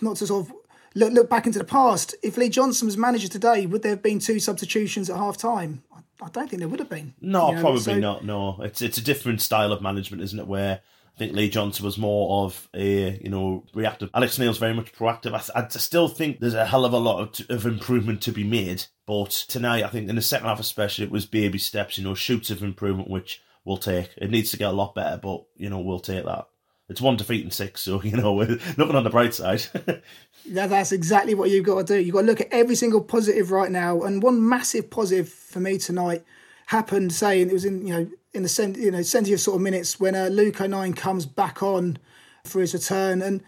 not 0.01 0.17
to 0.17 0.27
sort 0.27 0.47
of 0.47 0.53
look, 0.95 1.13
look 1.13 1.29
back 1.29 1.45
into 1.45 1.59
the 1.59 1.65
past, 1.65 2.15
if 2.23 2.37
Lee 2.37 2.49
Johnson 2.49 2.85
was 2.85 2.97
manager 2.97 3.27
today, 3.27 3.65
would 3.65 3.81
there 3.81 3.91
have 3.91 4.03
been 4.03 4.19
two 4.19 4.39
substitutions 4.39 5.09
at 5.09 5.17
half 5.17 5.37
time? 5.37 5.83
I 6.21 6.29
don't 6.29 6.49
think 6.49 6.59
there 6.59 6.69
would 6.69 6.79
have 6.79 6.89
been. 6.89 7.13
No, 7.19 7.49
you 7.49 7.55
know, 7.55 7.61
probably 7.61 7.81
so... 7.81 7.99
not. 7.99 8.23
No, 8.23 8.61
it's 8.61 8.81
it's 8.81 8.99
a 8.99 9.03
different 9.03 9.41
style 9.41 9.71
of 9.71 9.81
management, 9.81 10.21
isn't 10.21 10.39
it? 10.39 10.47
Where 10.47 10.81
I 11.15 11.17
think 11.17 11.33
Lee 11.33 11.49
Johnson 11.49 11.83
was 11.83 11.97
more 11.97 12.45
of 12.45 12.69
a 12.75 13.19
you 13.23 13.29
know 13.29 13.65
reactive. 13.73 14.11
Alex 14.13 14.37
Neil's 14.37 14.59
very 14.59 14.73
much 14.73 14.93
proactive. 14.93 15.33
I, 15.33 15.59
I 15.59 15.67
still 15.69 16.07
think 16.07 16.39
there's 16.39 16.53
a 16.53 16.65
hell 16.65 16.85
of 16.85 16.93
a 16.93 16.99
lot 16.99 17.39
of, 17.39 17.49
of, 17.49 17.65
improvement 17.65 18.21
to 18.21 18.31
be 18.31 18.43
made. 18.43 18.85
But 19.07 19.31
tonight, 19.31 19.83
I 19.83 19.87
think 19.87 20.09
in 20.09 20.15
the 20.15 20.21
second 20.21 20.47
half 20.47 20.59
especially, 20.59 21.05
it 21.05 21.11
was 21.11 21.25
baby 21.25 21.57
steps. 21.57 21.97
You 21.97 22.03
know, 22.03 22.13
shoots 22.13 22.51
of 22.51 22.61
improvement, 22.61 23.09
which 23.09 23.41
we'll 23.65 23.77
take. 23.77 24.11
It 24.17 24.29
needs 24.29 24.51
to 24.51 24.57
get 24.57 24.69
a 24.69 24.73
lot 24.73 24.93
better, 24.93 25.17
but 25.17 25.45
you 25.55 25.71
know 25.71 25.79
we'll 25.79 25.99
take 25.99 26.25
that 26.25 26.45
it's 26.91 27.01
one 27.01 27.15
defeat 27.15 27.43
and 27.43 27.53
six, 27.53 27.81
so 27.81 28.01
you 28.03 28.15
know 28.15 28.33
we're 28.33 28.59
on 28.77 29.03
the 29.03 29.09
bright 29.09 29.33
side. 29.33 29.63
yeah, 30.45 30.67
that's 30.67 30.91
exactly 30.91 31.33
what 31.33 31.49
you've 31.49 31.65
got 31.65 31.85
to 31.87 31.93
do. 31.93 31.99
You've 31.99 32.13
got 32.13 32.21
to 32.21 32.27
look 32.27 32.41
at 32.41 32.51
every 32.51 32.75
single 32.75 33.01
positive 33.01 33.51
right 33.51 33.71
now, 33.71 34.01
and 34.01 34.23
one 34.23 34.47
massive 34.47 34.89
positive 34.89 35.29
for 35.29 35.59
me 35.59 35.77
tonight 35.77 36.23
happened. 36.67 37.13
Saying 37.13 37.49
it 37.49 37.53
was 37.53 37.65
in 37.65 37.85
you 37.85 37.93
know 37.93 38.09
in 38.33 38.43
the 38.43 38.49
cent- 38.49 38.77
you 38.77 38.91
know 38.91 38.99
of 38.99 39.05
sort 39.05 39.55
of 39.55 39.61
minutes 39.61 39.99
when 39.99 40.15
uh, 40.15 40.27
Luke 40.27 40.59
O'Nien 40.61 40.93
comes 40.93 41.25
back 41.25 41.61
on 41.61 41.97
for 42.45 42.61
his 42.61 42.73
return, 42.73 43.21
and 43.21 43.43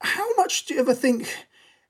how 0.00 0.34
much 0.36 0.66
do 0.66 0.74
you 0.74 0.80
ever 0.80 0.94
think? 0.94 1.46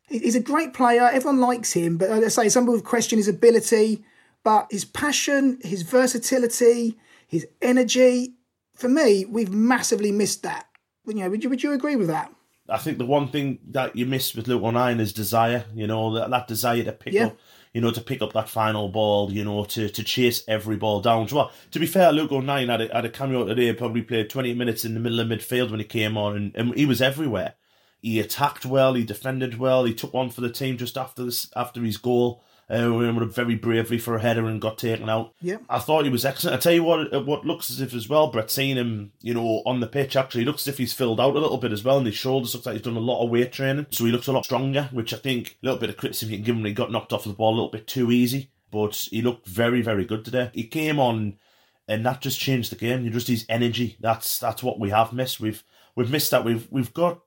He's 0.08 0.36
a 0.36 0.40
great 0.40 0.72
player. 0.72 1.02
Everyone 1.02 1.40
likes 1.40 1.72
him, 1.72 1.98
but 1.98 2.10
like 2.10 2.22
I 2.22 2.28
say, 2.28 2.48
some 2.48 2.64
people 2.64 2.80
question 2.80 3.18
his 3.18 3.26
ability, 3.26 4.04
but 4.44 4.68
his 4.70 4.84
passion, 4.84 5.58
his 5.62 5.82
versatility, 5.82 6.96
his 7.26 7.46
energy. 7.60 8.34
For 8.76 8.88
me, 8.88 9.24
we've 9.24 9.52
massively 9.52 10.12
missed 10.12 10.42
that. 10.44 10.66
You 11.06 11.14
know, 11.14 11.30
would 11.30 11.42
you 11.42 11.50
would 11.50 11.62
you 11.62 11.72
agree 11.72 11.96
with 11.96 12.08
that? 12.08 12.32
I 12.68 12.78
think 12.78 12.98
the 12.98 13.06
one 13.06 13.28
thing 13.28 13.58
that 13.70 13.94
you 13.96 14.06
miss 14.06 14.34
with 14.34 14.48
Luke 14.48 14.62
O'Nien 14.62 15.00
is 15.00 15.12
desire. 15.12 15.64
You 15.74 15.86
know 15.86 16.14
that, 16.14 16.30
that 16.30 16.48
desire 16.48 16.82
to 16.84 16.92
pick 16.92 17.14
Yeah. 17.14 17.26
up, 17.26 17.38
you 17.72 17.80
know, 17.80 17.90
to 17.92 18.00
pick 18.00 18.22
up 18.22 18.32
that 18.32 18.48
final 18.48 18.88
ball. 18.88 19.32
You 19.32 19.44
know, 19.44 19.64
to, 19.64 19.88
to 19.88 20.02
chase 20.02 20.42
every 20.48 20.76
ball 20.76 21.00
down. 21.00 21.28
Well, 21.32 21.52
to 21.70 21.78
be 21.78 21.86
fair, 21.86 22.12
Luke 22.12 22.32
O'Nien 22.32 22.68
had 22.68 22.80
a, 22.80 22.92
had 22.94 23.04
a 23.04 23.10
cameo 23.10 23.44
today. 23.44 23.72
Probably 23.72 24.02
played 24.02 24.30
twenty 24.30 24.54
minutes 24.54 24.84
in 24.84 24.94
the 24.94 25.00
middle 25.00 25.20
of 25.20 25.28
midfield 25.28 25.70
when 25.70 25.80
he 25.80 25.86
came 25.86 26.16
on, 26.16 26.36
and, 26.36 26.56
and 26.56 26.74
he 26.74 26.86
was 26.86 27.00
everywhere. 27.00 27.54
He 28.02 28.20
attacked 28.20 28.64
well. 28.66 28.94
He 28.94 29.04
defended 29.04 29.58
well. 29.58 29.84
He 29.84 29.94
took 29.94 30.12
one 30.14 30.30
for 30.30 30.40
the 30.40 30.50
team 30.50 30.76
just 30.76 30.96
after 30.96 31.24
this 31.24 31.50
after 31.56 31.82
his 31.82 31.96
goal. 31.96 32.42
Uh, 32.68 32.92
we 32.92 33.08
were 33.08 33.24
very 33.26 33.54
bravely 33.54 33.96
for 33.96 34.16
a 34.16 34.20
header 34.20 34.46
and 34.46 34.60
got 34.60 34.76
taken 34.76 35.08
out. 35.08 35.32
Yeah, 35.40 35.58
I 35.68 35.78
thought 35.78 36.04
he 36.04 36.10
was 36.10 36.24
excellent. 36.24 36.56
I 36.56 36.60
tell 36.60 36.72
you 36.72 36.82
what, 36.82 37.14
uh, 37.14 37.20
what 37.20 37.46
looks 37.46 37.70
as 37.70 37.80
if 37.80 37.94
as 37.94 38.08
well, 38.08 38.26
Brett, 38.26 38.50
seeing 38.50 38.76
him, 38.76 39.12
you 39.20 39.34
know, 39.34 39.62
on 39.64 39.78
the 39.78 39.86
pitch, 39.86 40.16
actually 40.16 40.44
looks 40.44 40.66
as 40.66 40.74
if 40.74 40.78
he's 40.78 40.92
filled 40.92 41.20
out 41.20 41.36
a 41.36 41.38
little 41.38 41.58
bit 41.58 41.70
as 41.70 41.84
well, 41.84 41.98
and 41.98 42.06
his 42.06 42.16
shoulders 42.16 42.54
looks 42.54 42.66
like 42.66 42.72
he's 42.72 42.82
done 42.82 42.96
a 42.96 43.00
lot 43.00 43.22
of 43.22 43.30
weight 43.30 43.52
training, 43.52 43.86
so 43.90 44.04
he 44.04 44.10
looks 44.10 44.26
a 44.26 44.32
lot 44.32 44.44
stronger. 44.44 44.88
Which 44.92 45.14
I 45.14 45.18
think 45.18 45.58
a 45.62 45.66
little 45.66 45.78
bit 45.78 45.90
of 45.90 45.96
criticism 45.96 46.30
you 46.30 46.38
can 46.38 46.44
give 46.44 46.56
him. 46.56 46.64
He 46.64 46.72
got 46.72 46.90
knocked 46.90 47.12
off 47.12 47.24
the 47.24 47.32
ball 47.32 47.54
a 47.54 47.56
little 47.56 47.70
bit 47.70 47.86
too 47.86 48.10
easy, 48.10 48.50
but 48.72 48.96
he 49.10 49.22
looked 49.22 49.46
very, 49.46 49.80
very 49.80 50.04
good 50.04 50.24
today. 50.24 50.50
He 50.52 50.64
came 50.64 50.98
on, 50.98 51.38
and 51.86 52.04
that 52.04 52.20
just 52.20 52.40
changed 52.40 52.72
the 52.72 52.76
game. 52.76 53.04
You 53.04 53.10
just 53.10 53.28
his 53.28 53.46
energy. 53.48 53.96
That's 54.00 54.40
that's 54.40 54.64
what 54.64 54.80
we 54.80 54.90
have 54.90 55.12
missed. 55.12 55.38
We've 55.38 55.62
we've 55.94 56.10
missed 56.10 56.32
that. 56.32 56.44
We've 56.44 56.66
we've 56.72 56.92
got 56.92 57.20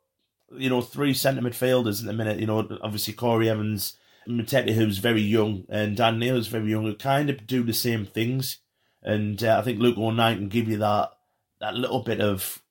you 0.51 0.69
know 0.69 0.81
three 0.81 1.13
centre 1.13 1.41
midfielders 1.41 2.01
at 2.01 2.07
the 2.07 2.13
minute. 2.13 2.39
You 2.39 2.47
know, 2.47 2.67
obviously 2.81 3.13
Corey 3.13 3.49
Evans. 3.49 3.93
Matete, 4.27 4.73
who's 4.73 4.97
very 4.97 5.21
young, 5.21 5.65
and 5.69 5.97
Dan 5.97 6.19
Neil, 6.19 6.35
who's 6.35 6.47
very 6.47 6.69
young, 6.69 6.83
who 6.83 6.95
kind 6.95 7.29
of 7.29 7.47
do 7.47 7.63
the 7.63 7.73
same 7.73 8.05
things. 8.05 8.57
And 9.01 9.43
uh, 9.43 9.57
I 9.59 9.61
think 9.63 9.79
Luke 9.79 9.97
O'Nien 9.97 10.37
can 10.37 10.49
give 10.49 10.67
you 10.67 10.77
that 10.77 11.11
that 11.61 11.75
little 11.75 12.01
bit 12.01 12.21
of, 12.21 12.61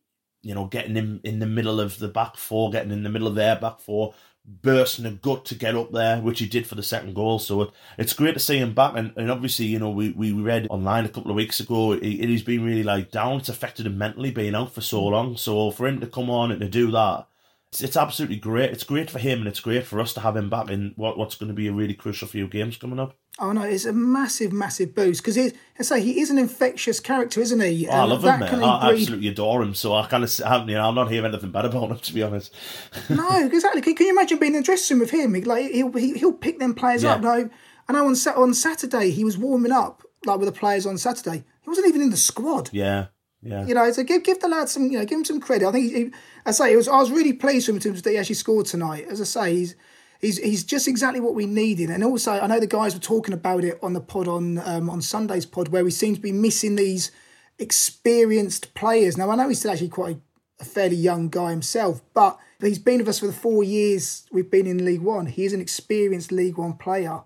you 0.43 0.55
know, 0.55 0.67
getting 0.67 0.95
him 0.95 1.21
in 1.25 1.39
the 1.39 1.47
middle 1.47 1.81
of 1.81 1.99
the 1.99 2.09
back 2.09 2.37
four, 2.37 2.71
getting 2.71 2.93
in 2.93 3.03
the 3.03 3.11
middle 3.11 3.29
of 3.29 3.35
their 3.35 3.57
back 3.57 3.81
four, 3.81 4.15
bursting 4.45 5.05
a 5.05 5.11
gut 5.11 5.45
to 5.45 5.55
get 5.55 5.75
up 5.75 5.93
there, 5.93 6.21
which 6.21 6.39
he 6.39 6.47
did 6.47 6.67
for 6.67 6.75
the 6.75 6.83
second 6.83 7.15
goal. 7.15 7.39
So 7.39 7.63
it, 7.63 7.71
it's 7.99 8.15
great 8.15 8.35
to 8.35 8.41
see 8.41 8.59
him 8.59 8.73
back. 8.73 8.95
And, 8.97 9.13
and 9.17 9.31
obviously, 9.31 9.67
you 9.67 9.79
know, 9.79 9.91
we, 9.91 10.11
we 10.13 10.33
read 10.33 10.67
online 10.71 11.05
a 11.05 11.11
couple 11.11 11.31
of 11.31 11.37
weeks 11.37 11.61
ago, 11.61 11.93
he, 11.93 12.17
he's 12.19 12.43
been 12.43 12.65
really 12.65 12.83
like 12.83 13.11
down. 13.11 13.39
It's 13.39 13.51
affected 13.51 13.87
him 13.87 13.99
mentally 13.99 14.31
being 14.31 14.55
out 14.55 14.73
for 14.73 14.81
so 14.81 15.05
long. 15.05 15.37
So 15.37 15.71
for 15.71 15.87
him 15.87 16.01
to 16.01 16.07
come 16.07 16.31
on 16.31 16.51
and 16.51 16.61
to 16.61 16.69
do 16.69 16.91
that, 16.93 17.27
it's, 17.71 17.81
it's 17.83 17.97
absolutely 17.97 18.37
great. 18.37 18.71
It's 18.71 18.85
great 18.85 19.11
for 19.11 19.19
him 19.19 19.41
and 19.41 19.49
it's 19.49 19.61
great 19.61 19.87
for 19.87 20.01
us 20.01 20.13
to 20.15 20.21
have 20.21 20.37
him 20.37 20.49
back 20.51 20.71
in 20.71 20.93
what, 20.97 21.19
what's 21.19 21.35
going 21.37 21.49
to 21.49 21.55
be 21.55 21.69
a 21.69 21.73
really 21.73 21.95
crucial 21.95 22.29
few 22.29 22.49
games 22.49 22.77
coming 22.77 22.99
up. 22.99 23.17
Oh 23.41 23.53
no, 23.53 23.63
it's 23.63 23.85
a 23.85 23.93
massive, 23.93 24.53
massive 24.53 24.97
boost 24.97 25.23
because 25.23 25.39
I 25.39 25.53
say 25.83 26.01
he 26.01 26.21
is 26.21 26.29
an 26.31 26.39
infectious 26.39 26.99
character, 26.99 27.41
isn't 27.41 27.61
he? 27.61 27.87
Oh, 27.87 27.93
I 27.93 28.05
love 28.05 28.25
him, 28.25 28.41
mate. 28.41 28.53
I 28.53 28.89
breed- 28.91 29.01
absolutely 29.01 29.29
adore 29.29 29.63
him. 29.63 29.75
So 29.75 29.95
I 29.95 30.07
kind 30.09 30.25
of, 30.25 30.39
you 30.69 30.75
know, 30.75 30.89
I'm 30.89 30.95
not 30.97 31.09
hearing 31.11 31.27
anything 31.33 31.53
bad 31.53 31.65
about 31.67 31.91
him, 31.91 31.99
to 31.99 32.15
be 32.15 32.23
honest. 32.23 32.53
No, 33.09 33.29
exactly. 33.47 33.81
Can, 33.81 33.95
can 33.95 34.07
you 34.07 34.13
imagine 34.13 34.39
being 34.39 34.55
in 34.55 34.61
the 34.63 34.65
dressing 34.65 34.97
room 34.97 35.01
with 35.03 35.11
him? 35.13 35.33
Like 35.35 35.71
he'll 35.71 35.93
he, 35.93 36.15
he'll 36.19 36.33
pick 36.33 36.59
them 36.59 36.75
players 36.75 37.05
Yeah. 37.05 37.13
up. 37.13 37.21
No, 37.21 37.49
I 37.89 37.93
know 37.93 38.07
on 38.09 38.17
on 38.37 38.55
Saturday 38.55 39.11
he 39.11 39.23
was 39.25 39.39
warming 39.39 39.73
up 39.73 40.03
like 40.27 40.41
with 40.41 40.53
the 40.53 40.59
players 40.59 40.85
on 40.85 40.99
Saturday. 40.99 41.45
He 41.63 41.69
wasn't 41.71 41.87
even 41.87 42.03
in 42.03 42.11
the 42.11 42.17
squad. 42.17 42.71
Yeah, 42.73 43.07
yeah. 43.43 43.67
You 43.67 43.75
know, 43.75 43.91
so 43.93 44.03
give 44.03 44.25
give 44.25 44.41
the 44.41 44.49
lad 44.49 44.69
some, 44.69 44.91
you 44.91 44.99
know, 44.99 45.05
give 45.05 45.19
him 45.19 45.25
some 45.25 45.41
credit. 45.41 45.69
I 45.69 45.73
think, 45.73 45.93
he, 45.93 46.05
he, 46.05 46.11
I 46.45 46.51
say, 46.51 46.73
it 46.73 46.77
was. 46.77 46.89
I 46.89 46.99
was 46.99 47.11
really 47.11 47.33
pleased 47.33 47.69
with 47.69 47.77
him 47.77 47.81
terms 47.93 48.03
that 48.03 48.11
he 48.11 48.19
actually 48.19 48.35
scored 48.35 48.67
tonight. 48.67 49.07
As 49.09 49.21
I 49.21 49.25
say, 49.25 49.55
he's 49.55 49.75
he's 50.21 50.39
he's 50.39 50.65
just 50.65 50.89
exactly 50.89 51.21
what 51.21 51.35
we 51.35 51.47
needed. 51.47 51.91
And 51.91 52.03
also, 52.03 52.33
I 52.33 52.47
know 52.47 52.59
the 52.59 52.67
guys 52.67 52.95
were 52.95 53.01
talking 53.01 53.35
about 53.35 53.65
it 53.65 53.79
on 53.83 53.93
the 53.93 54.01
pod 54.01 54.27
on 54.27 54.59
um, 54.59 54.91
on 54.91 55.01
Sunday's 55.01 55.47
pod, 55.47 55.69
where 55.69 55.85
we 55.85 55.93
seem 55.93 56.17
to 56.17 56.21
be 56.21 56.33
missing 56.33 56.77
these 56.77 57.13
experienced 57.59 58.75
players. 58.75 59.17
Now, 59.17 59.31
I 59.31 59.37
know 59.37 59.49
he's 59.49 59.61
still 59.61 59.71
actually 59.71 59.89
quite 59.89 60.19
a 60.61 60.65
fairly 60.65 60.97
young 60.97 61.29
guy 61.29 61.51
himself, 61.51 62.03
but 62.15 62.39
he's 62.61 62.81
been 62.81 62.99
with 62.99 63.09
us 63.09 63.21
for 63.21 63.29
the 63.29 63.33
four 63.33 63.63
years 63.63 64.27
we've 64.33 64.51
been 64.51 64.67
in 64.67 64.85
League 64.85 65.03
One. 65.03 65.27
He 65.27 65.45
is 65.45 65.53
an 65.53 65.61
experienced 65.61 66.33
League 66.33 66.59
One 66.59 66.75
player. 66.75 67.23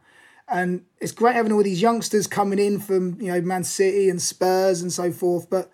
And 0.49 0.85
it's 1.00 1.12
great 1.12 1.35
having 1.35 1.52
all 1.52 1.62
these 1.62 1.81
youngsters 1.81 2.26
coming 2.26 2.59
in 2.59 2.78
from, 2.78 3.19
you 3.19 3.28
know, 3.33 3.40
Man 3.40 3.64
City 3.64 4.11
and 4.11 4.21
Spurs 4.21 4.83
and 4.83 4.92
so 4.92 5.11
forth. 5.11 5.49
But 5.49 5.72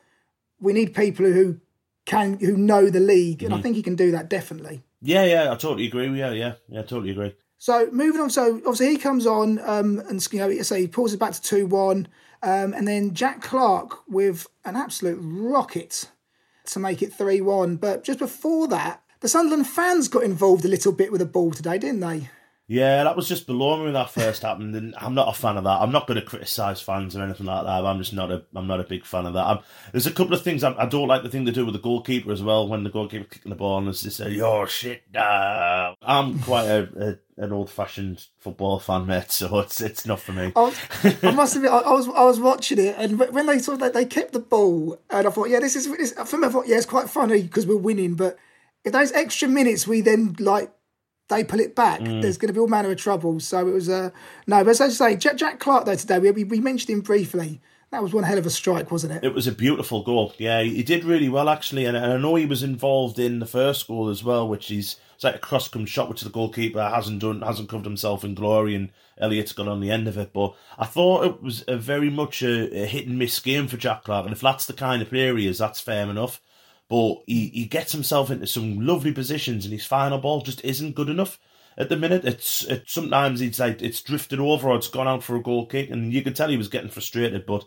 we 0.60 0.72
need 0.72 0.94
people 0.94 1.26
who 1.26 1.60
can 2.04 2.38
who 2.38 2.56
know 2.56 2.88
the 2.88 3.00
league, 3.00 3.42
and 3.42 3.54
I 3.54 3.60
think 3.60 3.76
he 3.76 3.82
can 3.82 3.96
do 3.96 4.10
that 4.12 4.30
definitely. 4.30 4.82
Yeah, 5.00 5.24
yeah, 5.24 5.52
I 5.52 5.56
totally 5.56 5.86
agree 5.86 6.08
Yeah. 6.18 6.32
Yeah, 6.32 6.54
yeah, 6.68 6.80
I 6.80 6.82
totally 6.82 7.10
agree. 7.10 7.34
So 7.58 7.88
moving 7.92 8.20
on, 8.20 8.30
so 8.30 8.56
obviously 8.58 8.90
he 8.90 8.98
comes 8.98 9.26
on 9.26 9.58
um, 9.64 9.98
and 10.08 10.26
you 10.32 10.38
know, 10.38 10.62
say 10.62 10.80
he 10.80 10.86
pulls 10.86 11.12
it 11.12 11.20
back 11.20 11.32
to 11.32 11.42
two 11.42 11.66
one, 11.66 12.08
um, 12.42 12.72
and 12.72 12.86
then 12.86 13.14
Jack 13.14 13.42
Clarke 13.42 14.08
with 14.08 14.46
an 14.64 14.76
absolute 14.76 15.18
rocket 15.20 16.10
to 16.66 16.78
make 16.78 17.02
it 17.02 17.12
three 17.12 17.40
one. 17.40 17.76
But 17.76 18.04
just 18.04 18.18
before 18.18 18.68
that, 18.68 19.02
the 19.20 19.28
Sunderland 19.28 19.66
fans 19.66 20.08
got 20.08 20.22
involved 20.22 20.64
a 20.64 20.68
little 20.68 20.92
bit 20.92 21.10
with 21.10 21.20
the 21.20 21.26
ball 21.26 21.50
today, 21.50 21.78
didn't 21.78 22.00
they? 22.00 22.30
Yeah, 22.70 23.04
that 23.04 23.16
was 23.16 23.26
just 23.26 23.46
below 23.46 23.78
me 23.78 23.84
when 23.84 23.94
that 23.94 24.10
first 24.10 24.42
happened, 24.42 24.76
and 24.76 24.94
I'm 24.98 25.14
not 25.14 25.28
a 25.28 25.32
fan 25.32 25.56
of 25.56 25.64
that. 25.64 25.80
I'm 25.80 25.90
not 25.90 26.06
going 26.06 26.20
to 26.20 26.26
criticise 26.26 26.82
fans 26.82 27.16
or 27.16 27.22
anything 27.22 27.46
like 27.46 27.64
that. 27.64 27.86
I'm 27.86 27.98
just 27.98 28.12
not 28.12 28.30
a. 28.30 28.44
I'm 28.54 28.66
not 28.66 28.78
a 28.78 28.84
big 28.84 29.06
fan 29.06 29.24
of 29.24 29.32
that. 29.32 29.46
I'm, 29.46 29.60
there's 29.90 30.06
a 30.06 30.12
couple 30.12 30.34
of 30.34 30.42
things 30.42 30.62
I, 30.62 30.74
I 30.74 30.84
don't 30.84 31.08
like 31.08 31.22
the 31.22 31.30
thing 31.30 31.46
they 31.46 31.50
do 31.50 31.64
with 31.64 31.72
the 31.72 31.80
goalkeeper 31.80 32.30
as 32.30 32.42
well. 32.42 32.68
When 32.68 32.84
the 32.84 32.90
goalkeeper 32.90 33.24
kicking 33.24 33.48
the 33.48 33.56
ball 33.56 33.78
and 33.78 33.88
they 33.88 33.92
say, 33.92 34.32
"You're 34.32 34.66
shit." 34.66 35.02
Nah. 35.14 35.94
I'm 36.02 36.38
quite 36.40 36.66
a, 36.66 37.18
a 37.38 37.42
an 37.42 37.52
old 37.52 37.70
fashioned 37.70 38.26
football 38.38 38.78
fan, 38.80 39.06
mate. 39.06 39.32
So 39.32 39.60
it's 39.60 39.80
it's 39.80 40.04
not 40.04 40.20
for 40.20 40.32
me. 40.32 40.52
I, 40.54 40.74
I 41.22 41.30
must 41.30 41.56
admit, 41.56 41.70
I, 41.70 41.78
I 41.78 41.92
was 41.92 42.06
I 42.08 42.24
was 42.24 42.38
watching 42.38 42.78
it, 42.78 42.96
and 42.98 43.18
when 43.18 43.46
they 43.46 43.60
sort 43.60 43.76
of 43.76 43.80
like, 43.80 43.94
they 43.94 44.04
kept 44.04 44.32
the 44.32 44.40
ball, 44.40 45.00
and 45.08 45.26
I 45.26 45.30
thought, 45.30 45.48
yeah, 45.48 45.60
this 45.60 45.74
is 45.74 45.90
this, 45.90 46.12
for 46.12 46.36
me. 46.36 46.48
I 46.48 46.50
thought, 46.50 46.68
yeah, 46.68 46.76
it's 46.76 46.84
quite 46.84 47.08
funny 47.08 47.42
because 47.42 47.66
we're 47.66 47.76
winning, 47.78 48.14
but 48.14 48.36
if 48.84 48.92
those 48.92 49.12
extra 49.12 49.48
minutes 49.48 49.86
we 49.86 50.02
then 50.02 50.36
like 50.38 50.70
they 51.28 51.44
pull 51.44 51.60
it 51.60 51.74
back, 51.74 52.00
there's 52.00 52.38
going 52.38 52.48
to 52.48 52.52
be 52.52 52.60
all 52.60 52.68
manner 52.68 52.90
of 52.90 52.96
trouble. 52.96 53.38
So 53.40 53.66
it 53.68 53.72
was 53.72 53.88
uh, 53.88 54.10
no, 54.46 54.64
but 54.64 54.70
as 54.70 54.80
I 54.80 54.88
say, 54.88 55.16
Jack, 55.16 55.36
Jack 55.36 55.60
Clarke 55.60 55.84
though 55.84 55.94
today 55.94 56.18
we, 56.18 56.30
we 56.30 56.44
we 56.44 56.60
mentioned 56.60 56.90
him 56.90 57.00
briefly. 57.02 57.60
That 57.90 58.02
was 58.02 58.12
one 58.12 58.24
hell 58.24 58.36
of 58.36 58.44
a 58.44 58.50
strike, 58.50 58.90
wasn't 58.90 59.14
it? 59.14 59.24
It 59.24 59.34
was 59.34 59.46
a 59.46 59.52
beautiful 59.52 60.02
goal. 60.02 60.34
Yeah, 60.36 60.62
he 60.62 60.82
did 60.82 61.04
really 61.04 61.30
well 61.30 61.48
actually, 61.48 61.86
and, 61.86 61.96
and 61.96 62.12
I 62.12 62.16
know 62.18 62.34
he 62.34 62.44
was 62.44 62.62
involved 62.62 63.18
in 63.18 63.38
the 63.38 63.46
first 63.46 63.86
goal 63.88 64.10
as 64.10 64.22
well, 64.22 64.46
which 64.46 64.70
is 64.70 64.96
it's 65.14 65.24
like 65.24 65.36
a 65.36 65.38
cross 65.38 65.68
come 65.68 65.86
shot, 65.86 66.08
which 66.08 66.20
the 66.20 66.30
goalkeeper 66.30 66.80
hasn't 66.80 67.20
done, 67.20 67.42
hasn't 67.42 67.68
covered 67.68 67.86
himself 67.86 68.24
in 68.24 68.34
glory, 68.34 68.74
and 68.74 68.90
Elliot's 69.18 69.52
got 69.52 69.66
on 69.66 69.80
the 69.80 69.90
end 69.90 70.06
of 70.06 70.16
it. 70.18 70.32
But 70.32 70.54
I 70.78 70.84
thought 70.84 71.24
it 71.24 71.42
was 71.42 71.64
a 71.66 71.76
very 71.76 72.10
much 72.10 72.42
a, 72.42 72.82
a 72.82 72.86
hit 72.86 73.06
and 73.06 73.18
miss 73.18 73.38
game 73.40 73.68
for 73.68 73.76
Jack 73.76 74.04
Clarke, 74.04 74.26
and 74.26 74.34
if 74.34 74.40
that's 74.40 74.66
the 74.66 74.74
kind 74.74 75.02
of 75.02 75.08
player 75.08 75.36
he 75.36 75.48
is, 75.48 75.58
that's 75.58 75.80
fair 75.80 76.08
enough. 76.08 76.40
But 76.88 77.22
he, 77.26 77.48
he 77.48 77.64
gets 77.66 77.92
himself 77.92 78.30
into 78.30 78.46
some 78.46 78.80
lovely 78.80 79.12
positions, 79.12 79.64
and 79.64 79.72
his 79.72 79.84
final 79.84 80.18
ball 80.18 80.40
just 80.40 80.64
isn't 80.64 80.94
good 80.94 81.08
enough 81.10 81.38
at 81.76 81.88
the 81.90 81.96
minute. 81.96 82.24
It's 82.24 82.64
it, 82.64 82.84
sometimes 82.86 83.40
it's 83.40 83.58
like 83.58 83.82
it's 83.82 84.00
drifted 84.02 84.40
over 84.40 84.68
or 84.70 84.76
it's 84.76 84.88
gone 84.88 85.06
out 85.08 85.22
for 85.22 85.36
a 85.36 85.42
goal 85.42 85.66
kick, 85.66 85.90
and 85.90 86.12
you 86.12 86.22
could 86.22 86.34
tell 86.34 86.48
he 86.48 86.56
was 86.56 86.68
getting 86.68 86.90
frustrated. 86.90 87.44
But 87.44 87.64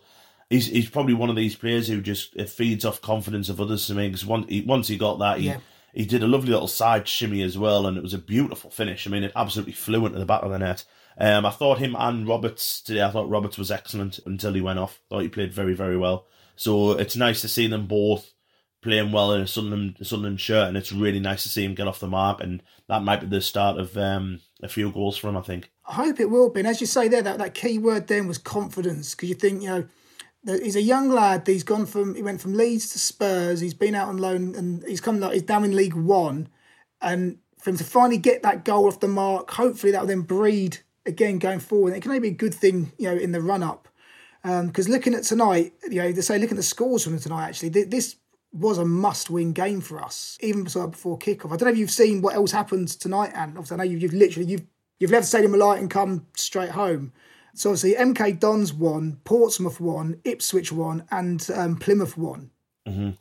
he's 0.50 0.66
he's 0.66 0.90
probably 0.90 1.14
one 1.14 1.30
of 1.30 1.36
these 1.36 1.54
players 1.54 1.86
who 1.86 2.00
just 2.00 2.34
it 2.34 2.50
feeds 2.50 2.84
off 2.84 3.00
confidence 3.00 3.48
of 3.48 3.60
others 3.60 3.86
to 3.86 3.94
me. 3.94 4.08
Because 4.08 4.26
once 4.26 4.46
he, 4.48 4.62
once 4.62 4.88
he 4.88 4.96
got 4.96 5.18
that, 5.20 5.38
he 5.38 5.46
Yeah. 5.46 5.58
he 5.94 6.04
did 6.04 6.24
a 6.24 6.26
lovely 6.26 6.50
little 6.50 6.66
side 6.66 7.06
shimmy 7.06 7.42
as 7.42 7.56
well, 7.56 7.86
and 7.86 7.96
it 7.96 8.02
was 8.02 8.14
a 8.14 8.18
beautiful 8.18 8.70
finish. 8.70 9.06
I 9.06 9.10
mean, 9.10 9.22
it 9.22 9.32
absolutely 9.36 9.74
flew 9.74 10.04
into 10.04 10.18
the 10.18 10.26
back 10.26 10.42
of 10.42 10.50
the 10.50 10.58
net. 10.58 10.84
Um, 11.16 11.46
I 11.46 11.50
thought 11.50 11.78
him 11.78 11.94
and 11.96 12.26
Roberts 12.26 12.80
today. 12.80 13.02
I 13.02 13.10
thought 13.10 13.28
Roberts 13.28 13.56
was 13.58 13.70
excellent 13.70 14.18
until 14.26 14.52
he 14.54 14.60
went 14.60 14.80
off. 14.80 15.00
Thought 15.08 15.20
he 15.20 15.28
played 15.28 15.52
very 15.52 15.74
very 15.74 15.96
well. 15.96 16.26
So 16.56 16.92
it's 16.92 17.14
nice 17.16 17.40
to 17.42 17.48
see 17.48 17.68
them 17.68 17.86
both 17.86 18.32
playing 18.82 19.12
well 19.12 19.32
in 19.32 19.40
a 19.40 19.46
Sunderland, 19.46 19.96
Sunderland 20.02 20.40
shirt, 20.40 20.68
and 20.68 20.76
it's 20.76 20.92
really 20.92 21.20
nice 21.20 21.44
to 21.44 21.48
see 21.48 21.64
him 21.64 21.74
get 21.74 21.86
off 21.86 22.00
the 22.00 22.08
mark. 22.08 22.42
And 22.42 22.62
that 22.88 23.02
might 23.02 23.20
be 23.20 23.26
the 23.26 23.40
start 23.40 23.78
of 23.78 23.96
um, 23.96 24.40
a 24.62 24.68
few 24.68 24.90
goals 24.90 25.16
for 25.16 25.28
him, 25.28 25.36
I 25.36 25.42
think. 25.42 25.70
I 25.86 25.94
hope 25.94 26.20
it 26.20 26.30
will 26.30 26.50
be. 26.50 26.60
And 26.60 26.68
as 26.68 26.80
you 26.80 26.86
say 26.86 27.08
there, 27.08 27.22
that, 27.22 27.38
that 27.38 27.54
key 27.54 27.78
word 27.78 28.08
then 28.08 28.26
was 28.26 28.38
confidence, 28.38 29.14
because 29.14 29.28
you 29.28 29.34
think, 29.34 29.62
you 29.62 29.68
know, 29.68 29.88
he's 30.60 30.76
a 30.76 30.82
young 30.82 31.08
lad. 31.08 31.46
He's 31.46 31.62
gone 31.62 31.86
from 31.86 32.14
he 32.16 32.22
went 32.22 32.40
from 32.40 32.54
Leeds 32.54 32.90
to 32.92 32.98
Spurs. 32.98 33.60
He's 33.60 33.74
been 33.74 33.94
out 33.94 34.08
on 34.08 34.18
loan 34.18 34.54
and 34.56 34.82
he's 34.84 35.00
come 35.00 35.20
like 35.20 35.34
he's 35.34 35.42
down 35.42 35.64
in 35.64 35.76
League 35.76 35.94
One, 35.94 36.48
and 37.00 37.38
for 37.60 37.70
him 37.70 37.76
to 37.76 37.84
finally 37.84 38.18
get 38.18 38.42
that 38.42 38.64
goal 38.64 38.88
off 38.88 38.98
the 38.98 39.06
mark, 39.06 39.50
hopefully 39.52 39.92
that 39.92 40.00
will 40.00 40.08
then 40.08 40.22
breed 40.22 40.78
again 41.06 41.38
going 41.38 41.60
forward. 41.60 41.94
It 41.94 42.00
can 42.00 42.10
only 42.10 42.20
be 42.20 42.34
a 42.34 42.36
good 42.36 42.54
thing, 42.54 42.92
you 42.98 43.08
know, 43.08 43.16
in 43.16 43.30
the 43.30 43.40
run 43.40 43.62
up. 43.62 43.88
Because 44.42 44.88
looking 44.88 45.14
at 45.14 45.22
tonight, 45.22 45.72
you 45.88 46.02
know, 46.02 46.10
they 46.10 46.20
say 46.20 46.36
looking 46.36 46.56
at 46.56 46.56
the 46.56 46.64
scores 46.64 47.04
from 47.04 47.16
tonight, 47.20 47.46
actually, 47.46 47.68
this 47.68 48.16
was 48.52 48.78
a 48.78 48.84
must-win 48.84 49.52
game 49.52 49.80
for 49.80 50.02
us, 50.02 50.36
even 50.40 50.66
sort 50.68 50.86
of 50.86 50.90
before 50.92 51.18
kickoff. 51.18 51.46
I 51.52 51.56
don't 51.56 51.62
know 51.62 51.72
if 51.72 51.78
you've 51.78 51.90
seen 51.90 52.20
what 52.20 52.34
else 52.34 52.52
happened 52.52 52.88
tonight, 52.88 53.32
and 53.34 53.56
obviously 53.56 53.74
I 53.74 53.78
know 53.78 53.90
you've, 53.90 54.02
you've 54.02 54.14
literally 54.14 54.50
you've 54.50 54.66
you've 54.98 55.10
left 55.10 55.26
Stadium 55.26 55.54
of 55.54 55.60
Light 55.60 55.80
and 55.80 55.90
come 55.90 56.26
straight 56.36 56.70
home. 56.70 57.12
So 57.54 57.70
obviously 57.70 57.94
MK 57.94 58.38
Dons 58.38 58.72
won, 58.72 59.20
Portsmouth 59.24 59.80
won, 59.80 60.20
Ipswich 60.24 60.72
won, 60.72 61.04
and 61.10 61.46
um, 61.54 61.76
Plymouth 61.76 62.16
won. 62.16 62.50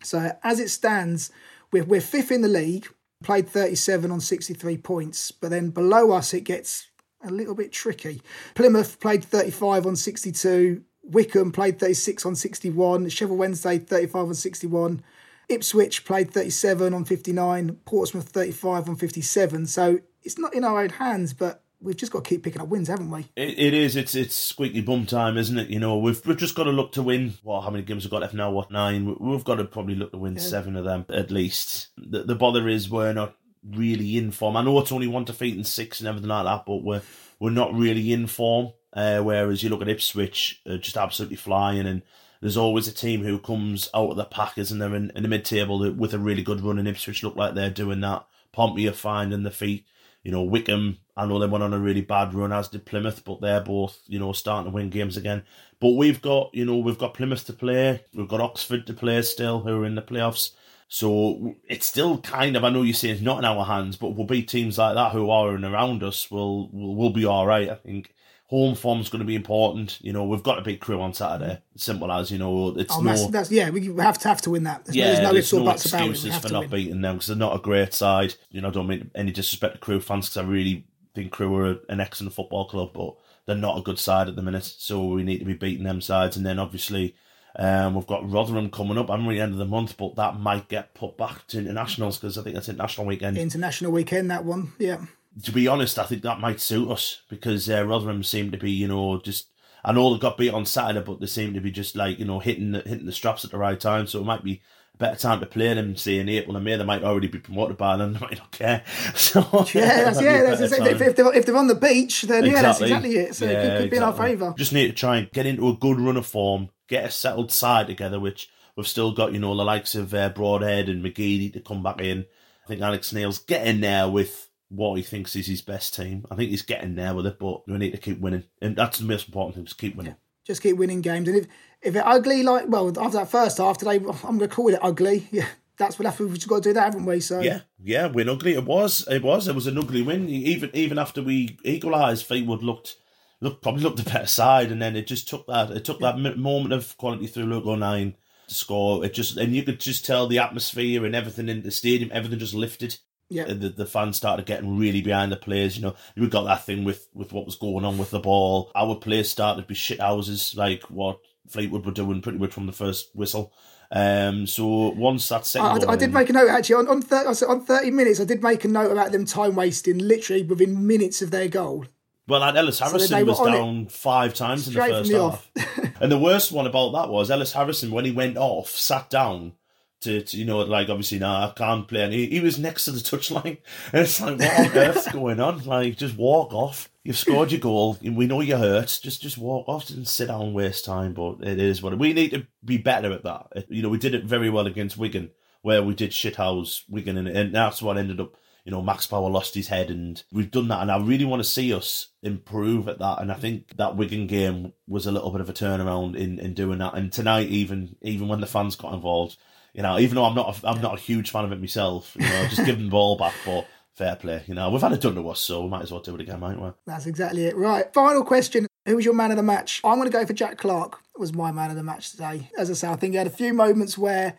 So 0.04 0.32
as 0.44 0.60
it 0.60 0.70
stands, 0.70 1.32
we're 1.72 1.84
we're 1.84 2.02
fifth 2.02 2.32
in 2.32 2.42
the 2.42 2.48
league. 2.48 2.88
played 3.24 3.48
37 3.48 4.12
on 4.12 4.20
63 4.20 4.78
points, 4.78 5.32
but 5.32 5.50
then 5.50 5.70
below 5.70 6.12
us 6.12 6.34
it 6.34 6.42
gets 6.42 6.88
a 7.24 7.32
little 7.32 7.56
bit 7.56 7.72
tricky. 7.72 8.22
Plymouth 8.56 9.00
played 9.00 9.24
35 9.24 9.86
on 9.86 9.96
62, 9.96 10.84
Wycombe 11.04 11.52
played 11.52 11.80
36 11.80 12.26
on 12.26 12.36
61, 12.36 13.10
Sheffield 13.10 13.38
Wednesday 13.38 13.78
35 13.78 14.28
on 14.28 14.34
61, 14.34 15.04
Ipswich 15.52 16.06
played 16.06 16.32
37 16.32 16.94
on 16.94 17.06
59, 17.06 17.78
Portsmouth 17.86 18.30
35 18.30 18.90
on 18.90 18.96
57. 18.96 19.66
So 19.68 20.00
it's 20.24 20.40
not 20.40 20.54
in 20.54 20.64
our 20.64 20.82
own 20.82 20.90
hands, 20.90 21.34
but 21.34 21.64
we've 21.82 21.98
just 21.98 22.12
got 22.12 22.24
to 22.24 22.30
keep 22.30 22.44
picking 22.44 22.62
up 22.62 22.68
wins, 22.68 22.88
haven't 22.88 23.10
we? 23.10 23.22
It, 23.36 23.60
it 23.60 23.74
is. 23.74 23.96
It's 23.96 24.16
it's 24.16 24.36
squeaky 24.36 24.82
bum 24.82 25.06
time, 25.06 25.38
isn't 25.38 25.58
it? 25.58 25.70
You 25.70 25.80
know, 25.80 25.98
we've 25.98 26.26
we've 26.26 26.38
just 26.38 26.56
got 26.56 26.64
to 26.64 26.72
look 26.72 26.94
to 26.94 27.04
win. 27.04 27.34
Well, 27.44 27.62
how 27.62 27.70
many 27.70 27.84
games 27.84 28.06
we've 28.06 28.12
got 28.12 28.22
left 28.22 28.34
now? 28.34 28.52
What 28.52 28.72
nine? 28.72 29.16
We've 29.20 29.44
got 29.44 29.56
to 29.56 29.66
probably 29.66 29.96
look 29.96 30.12
to 30.12 30.18
win 30.18 30.36
yeah. 30.36 30.42
seven 30.42 30.76
of 30.76 30.86
them 30.86 31.06
at 31.10 31.32
least. 31.32 31.90
The, 31.98 32.24
the 32.24 32.36
bother 32.36 32.68
is 32.68 32.90
we're 32.90 33.14
not 33.14 33.36
really 33.64 34.18
in 34.18 34.32
form. 34.32 34.58
I 34.58 34.64
know 34.64 34.80
it's 34.80 34.92
only 34.92 35.08
one 35.08 35.26
defeat 35.26 35.56
and 35.56 35.68
six 35.68 36.00
and 36.00 36.08
everything 36.08 36.30
like 36.30 36.46
that, 36.46 36.66
but 36.66 36.84
we're 36.84 37.02
we're 37.40 37.50
not 37.50 37.74
really 37.74 38.14
in 38.14 38.28
form. 38.28 38.74
Uh, 38.94 39.22
whereas 39.22 39.64
you 39.64 39.70
look 39.70 39.82
at 39.82 39.88
Ipswich, 39.88 40.62
uh, 40.70 40.76
just 40.78 40.98
absolutely 40.98 41.38
flying, 41.38 41.88
and 41.88 42.02
there's 42.42 42.58
always 42.58 42.88
a 42.88 42.94
team 42.94 43.24
who 43.24 43.40
comes 43.40 43.88
out 43.94 44.10
of 44.10 44.18
the 44.18 44.26
pack, 44.26 44.58
isn't 44.58 44.80
there, 44.80 44.96
in, 44.96 45.12
in 45.16 45.24
the 45.24 45.30
mid 45.30 45.46
table 45.46 45.94
with 45.94 46.14
a 46.14 46.20
really 46.20 46.44
good 46.44 46.62
run, 46.62 46.80
and 46.80 46.88
Ipswich 46.88 47.24
look 47.24 47.36
like 47.36 47.54
they're 47.54 47.70
doing 47.70 48.02
that. 48.02 48.26
Pompey 48.52 48.88
are 48.88 48.94
finding 48.94 49.44
the 49.44 49.52
feet. 49.52 49.86
You 50.24 50.32
know, 50.32 50.44
Wycombe, 50.44 50.98
I 51.16 51.26
know 51.26 51.40
they 51.40 51.48
went 51.48 51.64
on 51.64 51.74
a 51.74 51.80
really 51.80 52.02
bad 52.02 52.34
run, 52.34 52.52
as 52.52 52.68
did 52.68 52.86
Plymouth, 52.86 53.24
but 53.24 53.42
they're 53.42 53.62
both, 53.62 54.02
you 54.08 54.20
know, 54.20 54.34
starting 54.34 54.72
to 54.72 54.76
win 54.76 54.90
games 54.90 55.18
again. 55.18 55.44
But 55.80 55.92
we've 55.92 56.22
got, 56.22 56.54
you 56.54 56.66
know, 56.66 56.78
we've 56.78 56.98
got 56.98 57.14
Plymouth 57.14 57.46
to 57.46 57.54
play, 57.54 58.04
we've 58.14 58.28
got 58.28 58.42
Oxford 58.42 58.86
to 58.88 58.94
play 58.94 59.22
still, 59.22 59.62
who 59.62 59.82
are 59.82 59.86
in 59.86 59.96
the 59.96 60.02
playoffs. 60.02 60.52
So 60.88 61.56
it's 61.70 61.86
still 61.86 62.20
kind 62.20 62.58
of, 62.58 62.64
I 62.64 62.70
know 62.70 62.82
you 62.82 62.94
say 62.94 63.10
it's 63.10 63.22
not 63.22 63.40
in 63.40 63.46
our 63.46 63.66
hands, 63.66 63.96
but 63.96 64.10
we'll 64.10 64.28
beat 64.28 64.50
teams 64.50 64.78
like 64.78 64.96
that 64.96 65.14
who 65.14 65.30
are 65.30 65.56
in 65.56 65.64
around 65.64 66.04
us. 66.04 66.30
We'll, 66.30 66.70
we'll, 66.72 66.96
we'll 66.96 67.10
be 67.12 67.26
all 67.26 67.48
right, 67.48 67.70
I 67.70 67.76
think 67.76 68.14
home 68.52 68.76
form's 68.76 69.08
going 69.08 69.22
to 69.22 69.26
be 69.26 69.34
important. 69.34 69.98
You 70.02 70.12
know, 70.12 70.26
we've 70.26 70.44
got 70.44 70.60
a 70.60 70.62
big 70.62 70.82
Crewe 70.82 71.00
on 71.00 71.14
Saturday. 71.14 71.62
Simple 71.78 72.12
as 72.12 72.30
you 72.30 72.38
know, 72.38 72.76
it's 72.78 72.94
oh, 72.94 73.00
no. 73.00 73.10
That's, 73.10 73.28
that's, 73.28 73.52
yeah, 73.52 73.70
we 73.70 73.86
have 73.96 74.20
to 74.20 74.28
have 74.28 74.42
to 74.42 74.50
win 74.50 74.66
that. 74.66 74.84
There's 74.84 74.96
yeah, 74.96 75.22
no, 75.22 75.32
there's 75.32 75.54
no, 75.54 75.64
no 75.64 75.72
excuses 75.72 76.38
for 76.38 76.50
not 76.50 76.64
win. 76.64 76.70
beating 76.70 77.02
them 77.02 77.16
because 77.16 77.28
they're 77.28 77.38
not 77.38 77.56
a 77.56 77.60
great 77.60 77.94
side. 77.94 78.36
You 78.50 78.60
know, 78.60 78.68
I 78.68 78.72
don't 78.72 78.88
mean 78.88 79.10
any 79.16 79.32
disrespect 79.32 79.76
to 79.76 79.80
Crewe 79.80 80.02
fans 80.02 80.28
because 80.28 80.46
I 80.46 80.50
really 80.50 80.86
think 81.16 81.32
Crewe 81.32 81.56
are 81.56 81.80
an 81.88 82.02
excellent 82.02 82.34
football 82.34 82.68
club, 82.68 82.92
but 82.94 83.16
they're 83.46 83.56
not 83.56 83.78
a 83.78 83.82
good 83.82 83.98
side 83.98 84.28
at 84.28 84.36
the 84.36 84.42
minute. 84.42 84.66
So 84.66 85.06
we 85.06 85.24
need 85.24 85.40
to 85.40 85.46
be 85.46 85.54
beating 85.54 85.86
them 85.86 86.02
sides, 86.02 86.38
and 86.38 86.46
then 86.46 86.60
obviously. 86.60 87.16
Um, 87.54 87.96
we've 87.96 88.08
got 88.08 88.32
Rotherham 88.32 88.70
coming 88.72 88.98
up. 88.98 89.12
I'm 89.12 89.28
the 89.28 89.42
end 89.42 89.52
of 89.52 89.58
the 89.58 89.66
month, 89.66 89.98
but 89.98 90.16
that 90.16 90.40
might 90.40 90.70
get 90.70 90.94
put 90.94 91.18
back 91.18 91.48
to 91.48 91.60
internationals 91.60 92.18
because 92.18 92.38
I 92.38 92.44
think 92.44 92.56
that's 92.56 92.70
international 92.70 93.08
weekend. 93.08 93.38
International 93.38 93.92
weekend, 93.92 94.32
that 94.32 94.46
one, 94.46 94.72
yeah 94.80 95.02
to 95.44 95.52
be 95.52 95.68
honest, 95.68 95.98
I 95.98 96.04
think 96.06 96.24
that 96.24 96.40
might 96.40 96.60
suit 96.60 96.90
us 96.90 97.22
because 97.30 97.70
uh, 97.70 97.86
Rotherham 97.86 98.24
seem 98.24 98.52
to 98.52 98.58
be, 98.58 98.72
you 98.72 98.88
know, 98.88 99.20
just. 99.20 99.48
I 99.84 99.94
know 99.94 100.14
they 100.14 100.20
got 100.20 100.38
beat 100.38 100.54
on 100.54 100.68
Saturday, 100.68 101.04
but 101.04 101.20
they 101.20 101.26
seem 101.26 101.56
to 101.56 101.60
be 101.60 101.72
just 101.72 101.96
like 101.96 102.20
you 102.20 102.26
know 102.26 102.38
hitting 102.40 102.72
the, 102.72 102.82
hitting 102.82 103.08
the 103.08 103.12
straps 103.12 103.44
at 103.44 103.50
the 103.50 103.58
right 103.58 103.80
time. 103.80 104.06
So 104.06 104.20
it 104.20 104.26
might 104.26 104.44
be 104.44 104.62
a 104.94 104.98
better 105.00 105.16
time 105.16 105.40
to 105.40 105.48
play 105.48 105.74
them. 105.74 105.96
Say 105.96 106.20
in 106.20 106.30
April 106.30 106.56
and 106.56 106.64
May, 106.64 106.76
they 106.76 106.84
might 106.84 107.04
already 107.04 107.30
be 107.30 107.40
promoted 107.40 107.78
by 107.78 107.98
them. 107.98 108.14
They 108.14 108.20
might 108.20 108.38
not 108.38 108.52
care. 108.52 108.84
So 109.16 109.40
yeah, 109.74 110.04
that's, 110.04 110.22
yeah. 110.22 110.44
That's, 110.44 110.62
if, 110.62 111.02
if, 111.02 111.16
they're, 111.16 111.34
if 111.34 111.46
they're 111.48 111.58
on 111.58 111.66
the 111.66 111.74
beach, 111.74 112.22
then 112.24 112.46
exactly. 112.46 112.52
yeah, 112.52 112.62
that's 112.62 112.82
exactly 112.82 113.18
it. 113.18 113.36
So 113.36 113.46
yeah, 113.46 113.52
it 113.52 113.56
could, 113.56 113.62
could 113.62 113.70
exactly. 113.72 113.90
be 113.90 113.98
in 113.98 114.04
our 114.04 114.14
favour. 114.14 114.54
Just 114.56 114.74
need 114.74 114.88
to 114.88 114.94
try 114.94 115.18
and 115.18 115.32
get 115.32 115.48
into 115.48 115.68
a 115.68 115.74
good 115.74 116.00
run 116.00 116.18
of 116.18 116.28
form, 116.28 116.70
get 116.88 117.06
a 117.06 117.10
settled 117.10 117.52
side 117.52 117.88
together, 117.88 118.20
which 118.20 118.52
we've 118.76 118.88
still 118.88 119.14
got. 119.14 119.34
You 119.34 119.40
know, 119.40 119.58
the 119.58 119.64
likes 119.64 119.96
of 119.96 120.14
uh, 120.14 120.30
Broadhead 120.30 120.90
and 120.90 121.04
McGee 121.04 121.52
to 121.54 121.60
come 121.60 121.82
back 121.82 122.02
in. 122.02 122.28
I 122.64 122.68
think 122.68 122.82
Alex 122.82 123.12
Neil's 123.12 123.40
getting 123.40 123.82
there 123.82 124.08
with 124.08 124.51
what 124.72 124.96
he 124.96 125.04
thinks 125.04 125.36
is 125.36 125.48
his 125.48 125.62
best 125.62 125.94
team. 125.94 126.26
I 126.32 126.36
think 126.36 126.50
he's 126.50 126.62
getting 126.62 126.96
there 126.96 127.14
with 127.14 127.26
it, 127.26 127.38
but 127.38 127.68
we 127.68 127.78
need 127.78 127.92
to 127.92 127.98
keep 127.98 128.20
winning, 128.20 128.46
and 128.62 128.76
that's 128.76 129.00
the 129.00 129.06
most 129.06 129.28
important 129.28 129.56
thing: 129.56 129.66
is 129.66 129.74
keep 129.74 129.96
winning. 129.96 130.14
Yeah. 130.14 130.46
Just 130.48 130.64
keep 130.64 130.78
winning 130.78 131.02
games, 131.02 131.28
and 131.28 131.38
if 131.38 131.48
if 131.82 131.96
it 131.96 132.04
ugly 132.06 132.42
like 132.42 132.66
well 132.68 132.88
after 133.00 133.18
that 133.18 133.30
first 133.30 133.58
half 133.58 133.78
today, 133.78 133.98
I'm 133.98 134.38
going 134.38 134.40
to 134.40 134.48
call 134.48 134.70
it 134.70 134.80
ugly. 134.82 135.28
Yeah, 135.32 135.48
that's 135.78 135.98
what 135.98 136.20
we've 136.20 136.34
just 136.36 136.48
got 136.48 136.64
to 136.64 136.70
do 136.70 136.74
that, 136.74 136.94
haven't 136.94 137.06
we? 137.06 137.20
So 137.20 137.42
yeah, 137.42 137.62
yeah, 137.82 138.08
win 138.08 138.30
ugly. 138.30 138.54
It 138.54 138.66
was, 138.66 139.08
it 139.10 139.24
was, 139.24 139.48
it 139.48 139.56
was 139.56 139.68
an 139.68 139.78
ugly 139.78 140.02
win. 140.02 140.30
Even 140.30 140.70
even 140.74 140.98
after 140.98 141.22
we 141.22 141.58
equalised, 141.64 142.26
Fleetwood 142.26 142.64
looked 142.64 142.98
looked 143.42 143.62
probably 143.62 143.84
looked 143.84 143.98
the 143.98 144.10
better 144.10 144.28
side, 144.28 144.72
and 144.72 144.82
then 144.82 144.96
it 144.96 145.08
just 145.08 145.28
took 145.28 145.48
that 145.48 145.72
it 145.72 145.84
took 145.84 146.00
yeah. 146.00 146.14
that 146.14 146.38
moment 146.38 146.74
of 146.74 146.96
quality 146.98 147.28
through 147.28 147.46
Luke 147.46 147.66
O'Nien 147.66 148.16
to 148.48 148.54
score. 148.54 149.04
It 149.04 149.14
just 149.14 149.38
and 149.38 149.56
you 149.56 149.64
could 149.64 149.80
just 149.80 150.06
tell 150.06 150.28
the 150.28 150.40
atmosphere 150.40 151.06
and 151.06 151.16
everything 151.16 151.50
in 151.50 151.64
the 151.64 151.72
stadium, 151.72 152.12
everything 152.14 152.40
just 152.40 152.54
lifted 152.54 152.98
yeah. 153.32 153.46
The, 153.46 153.70
the 153.70 153.86
fans 153.86 154.18
started 154.18 154.46
getting 154.46 154.78
really 154.78 155.02
behind 155.02 155.32
the 155.32 155.38
players. 155.38 155.78
You 155.78 155.84
know, 155.84 155.96
we 156.18 156.28
got 156.28 156.44
that 156.44 156.66
thing 156.66 156.84
with, 156.84 157.08
with 157.14 157.32
what 157.32 157.46
was 157.46 157.56
going 157.56 157.86
on 157.86 157.98
with 157.98 158.12
the 158.12 158.20
ball. 158.20 158.72
Our 158.76 158.96
players 158.96 159.30
started 159.30 159.62
to 159.62 159.68
be 159.68 159.74
shit 159.74 160.02
houses, 160.02 160.54
like 160.56 160.84
what 160.84 161.20
Fleetwood 161.48 161.86
were 161.86 161.92
doing 161.92 162.22
pretty 162.22 162.38
much 162.38 162.52
from 162.52 162.66
the 162.66 162.74
first 162.74 163.16
whistle. 163.16 163.54
Um, 163.94 164.48
so 164.48 164.90
once 164.90 165.28
that 165.30 165.46
second, 165.46 165.86
I, 165.86 165.94
I, 165.94 165.96
did 165.98 166.14
make 166.14 166.30
a 166.30 166.34
note 166.34 166.50
actually 166.50 166.76
on 166.76 166.88
on, 166.88 167.02
30, 167.02 167.46
on 167.46 167.66
thirty 167.66 167.92
minutes. 167.92 168.22
I 168.22 168.24
did 168.24 168.42
make 168.42 168.64
a 168.64 168.70
note 168.70 168.90
about 168.90 169.12
them 169.12 169.26
time 169.26 169.56
wasting 169.56 169.98
literally 169.98 170.44
within 170.44 170.88
minutes 170.88 171.22
of 171.22 171.30
their 171.30 171.50
goal. 171.50 171.86
Well, 172.26 172.40
like 172.40 172.56
Ellis 172.56 172.80
Harrison 172.80 173.10
so 173.10 173.24
was 173.26 173.40
down 173.40 173.88
five 173.88 174.34
times 174.34 174.68
in 174.68 174.74
the 174.74 174.80
first 174.80 175.12
half. 175.12 175.52
and 176.00 176.10
the 176.10 176.18
worst 176.18 176.54
one 176.54 176.68
about 176.68 176.94
that 176.94 177.10
was 177.10 177.30
Ellis 177.30 177.52
Harrison 177.52 177.92
when 177.92 178.06
he 178.06 178.12
went 178.12 178.38
off, 178.38 178.70
sat 178.70 179.10
down, 179.10 179.54
to, 180.02 180.22
to, 180.22 180.38
you 180.38 180.46
know, 180.46 180.60
like 180.60 180.90
obviously 180.90 181.20
now 181.20 181.48
I 181.48 181.54
can't 181.56 181.88
play. 181.88 182.04
And 182.04 182.14
he, 182.14 182.28
he 182.28 182.40
was 182.40 182.60
next 182.60 182.86
to 182.86 182.92
the 182.92 183.00
touchline. 183.00 183.58
And 183.94 184.02
it's 184.02 184.20
like, 184.20 184.40
what 184.40 184.60
on 184.60 184.78
earth's 184.78 185.12
going 185.12 185.40
on? 185.40 185.64
Like, 185.66 185.98
just 185.98 186.18
walk 186.18 186.54
off. 186.54 186.90
You've 187.04 187.18
scored 187.18 187.52
your 187.52 187.62
goal. 187.62 187.98
We 188.02 188.28
know 188.28 188.42
you're 188.42 188.58
hurt. 188.58 189.00
Just 189.02 189.22
just 189.22 189.38
walk 189.38 189.68
off 189.68 189.90
and 189.90 190.08
sit 190.08 190.28
down 190.28 190.42
and 190.42 190.54
waste 190.54 190.86
time. 190.86 191.14
But 191.14 191.38
it 191.42 191.60
is 191.60 191.82
what 191.82 191.98
we 191.98 192.14
need 192.14 192.32
to 192.32 192.46
be 192.64 192.78
better 192.78 193.12
at 193.12 193.24
that. 193.24 193.66
You 193.70 193.82
know, 193.82 193.90
we 193.90 193.98
did 193.98 194.14
it 194.14 194.26
very 194.26 194.52
well 194.52 194.68
against 194.68 194.98
Wigan, 194.98 195.32
where 195.64 195.82
we 195.82 195.96
did 195.96 196.12
shithouse 196.12 196.84
Wigan, 196.88 197.18
and, 197.18 197.28
and 197.28 197.56
that's 197.56 197.82
what 197.82 197.98
ended 197.98 198.20
up. 198.20 198.36
You 198.66 198.72
know, 198.72 198.84
Max 198.84 199.08
Power 199.08 199.28
lost 199.28 199.56
his 199.56 199.70
head, 199.70 199.90
and 199.90 200.22
we've 200.32 200.52
done 200.52 200.68
that. 200.68 200.84
And 200.84 200.92
I 200.92 201.00
really 201.00 201.26
want 201.26 201.40
to 201.40 201.50
see 201.50 201.74
us 201.74 202.10
improve 202.22 202.88
at 202.88 203.00
that. 203.00 203.20
And 203.20 203.32
I 203.32 203.36
think 203.36 203.76
that 203.78 203.96
Wigan 203.96 204.28
game 204.28 204.74
was 204.88 205.08
a 205.08 205.12
little 205.12 205.32
bit 205.32 205.42
of 205.42 205.50
a 205.50 205.54
turnaround 205.54 206.16
in, 206.16 206.38
in 206.38 206.54
doing 206.54 206.78
that. 206.78 206.94
And 206.94 207.12
tonight, 207.12 207.48
even 207.48 207.96
even 208.04 208.28
when 208.28 208.42
the 208.42 208.46
fans 208.46 208.76
got 208.76 208.94
involved, 208.94 209.38
you 209.74 209.82
know, 209.82 210.00
even 210.00 210.16
though 210.16 210.26
I'm 210.26 210.36
not 210.36 210.64
a, 210.64 210.68
I'm 210.68 210.82
not 210.82 210.98
a 210.98 211.02
huge 211.02 211.32
fan 211.32 211.46
of 211.46 211.52
it 211.52 211.60
myself, 211.60 212.16
you 212.20 212.28
know, 212.28 212.48
just 212.48 212.66
give 212.66 212.78
them 212.78 212.86
the 212.86 212.92
ball 212.92 213.18
back, 213.18 213.34
but 213.46 213.68
fair 213.94 214.16
play. 214.16 214.44
You 214.48 214.56
know, 214.56 214.70
we've 214.70 214.82
had 214.82 214.92
it 214.92 215.02
done 215.02 215.16
to 215.16 215.30
us, 215.30 215.40
so 215.40 215.64
we 215.64 215.70
might 215.70 215.84
as 215.84 215.92
well 215.92 216.02
do 216.02 216.16
it 216.16 216.22
again, 216.22 216.40
might 216.40 216.60
we? 216.60 216.70
That's 216.86 217.06
exactly 217.06 217.46
it. 217.46 217.56
Right. 217.56 217.94
Final 217.94 218.24
question. 218.24 218.68
Who 218.86 218.96
was 218.96 219.06
your 219.06 219.14
man 219.14 219.32
of 219.32 219.38
the 219.38 219.44
match? 219.44 219.82
I'm 219.84 219.98
going 219.98 220.10
to 220.10 220.18
go 220.18 220.26
for 220.26 220.34
Jack 220.34 220.58
Clarke. 220.58 221.00
Was 221.18 221.34
my 221.34 221.52
man 221.52 221.70
of 221.70 221.76
the 221.76 221.84
match 221.84 222.12
today. 222.12 222.50
As 222.58 222.72
I 222.72 222.74
say, 222.74 222.88
I 222.88 222.96
think 222.96 223.14
he 223.14 223.18
had 223.18 223.28
a 223.28 223.32
few 223.32 223.54
moments 223.54 223.98
where 223.98 224.38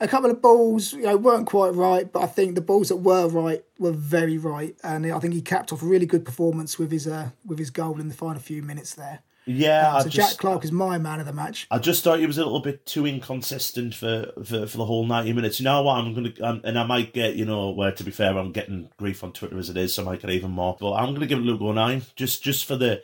a 0.00 0.08
couple 0.08 0.30
of 0.30 0.40
balls, 0.42 0.92
you 0.92 1.02
know, 1.02 1.16
weren't 1.16 1.46
quite 1.46 1.74
right, 1.74 2.10
but 2.10 2.22
I 2.22 2.26
think 2.26 2.54
the 2.54 2.60
balls 2.60 2.88
that 2.88 2.96
were 2.96 3.28
right 3.28 3.62
were 3.78 3.92
very 3.92 4.38
right, 4.38 4.74
and 4.82 5.06
I 5.06 5.18
think 5.18 5.34
he 5.34 5.42
capped 5.42 5.72
off 5.72 5.82
a 5.82 5.86
really 5.86 6.06
good 6.06 6.24
performance 6.24 6.78
with 6.78 6.90
his 6.90 7.06
uh, 7.06 7.30
with 7.46 7.58
his 7.58 7.70
goal 7.70 8.00
in 8.00 8.08
the 8.08 8.14
final 8.14 8.40
few 8.40 8.62
minutes 8.62 8.94
there. 8.94 9.20
Yeah, 9.46 9.96
um, 9.96 10.02
so 10.02 10.08
just, 10.08 10.30
Jack 10.30 10.40
Clarke 10.40 10.64
is 10.64 10.72
my 10.72 10.98
man 10.98 11.18
of 11.18 11.26
the 11.26 11.32
match. 11.32 11.66
I 11.70 11.78
just 11.78 12.04
thought 12.04 12.20
he 12.20 12.26
was 12.26 12.38
a 12.38 12.44
little 12.44 12.60
bit 12.60 12.86
too 12.86 13.06
inconsistent 13.06 13.94
for, 13.94 14.32
for, 14.44 14.66
for 14.66 14.76
the 14.76 14.84
whole 14.84 15.04
ninety 15.04 15.32
minutes. 15.32 15.58
You 15.58 15.64
know 15.64 15.82
what? 15.82 15.98
I'm 15.98 16.14
gonna 16.14 16.32
um, 16.42 16.60
and 16.64 16.78
I 16.78 16.84
might 16.84 17.12
get 17.12 17.34
you 17.34 17.44
know 17.44 17.70
where 17.70 17.92
to 17.92 18.04
be 18.04 18.12
fair, 18.12 18.36
I'm 18.36 18.52
getting 18.52 18.88
grief 18.96 19.24
on 19.24 19.32
Twitter 19.32 19.58
as 19.58 19.68
it 19.68 19.76
is, 19.76 19.94
so 19.94 20.02
I 20.02 20.06
might 20.06 20.20
get 20.20 20.30
even 20.30 20.52
more. 20.52 20.76
But 20.78 20.94
I'm 20.94 21.12
gonna 21.12 21.26
give 21.26 21.38
it 21.38 21.42
Luke 21.42 21.60
O'Nien 21.60 22.02
just 22.14 22.44
just 22.44 22.66
for 22.66 22.76
the 22.76 23.02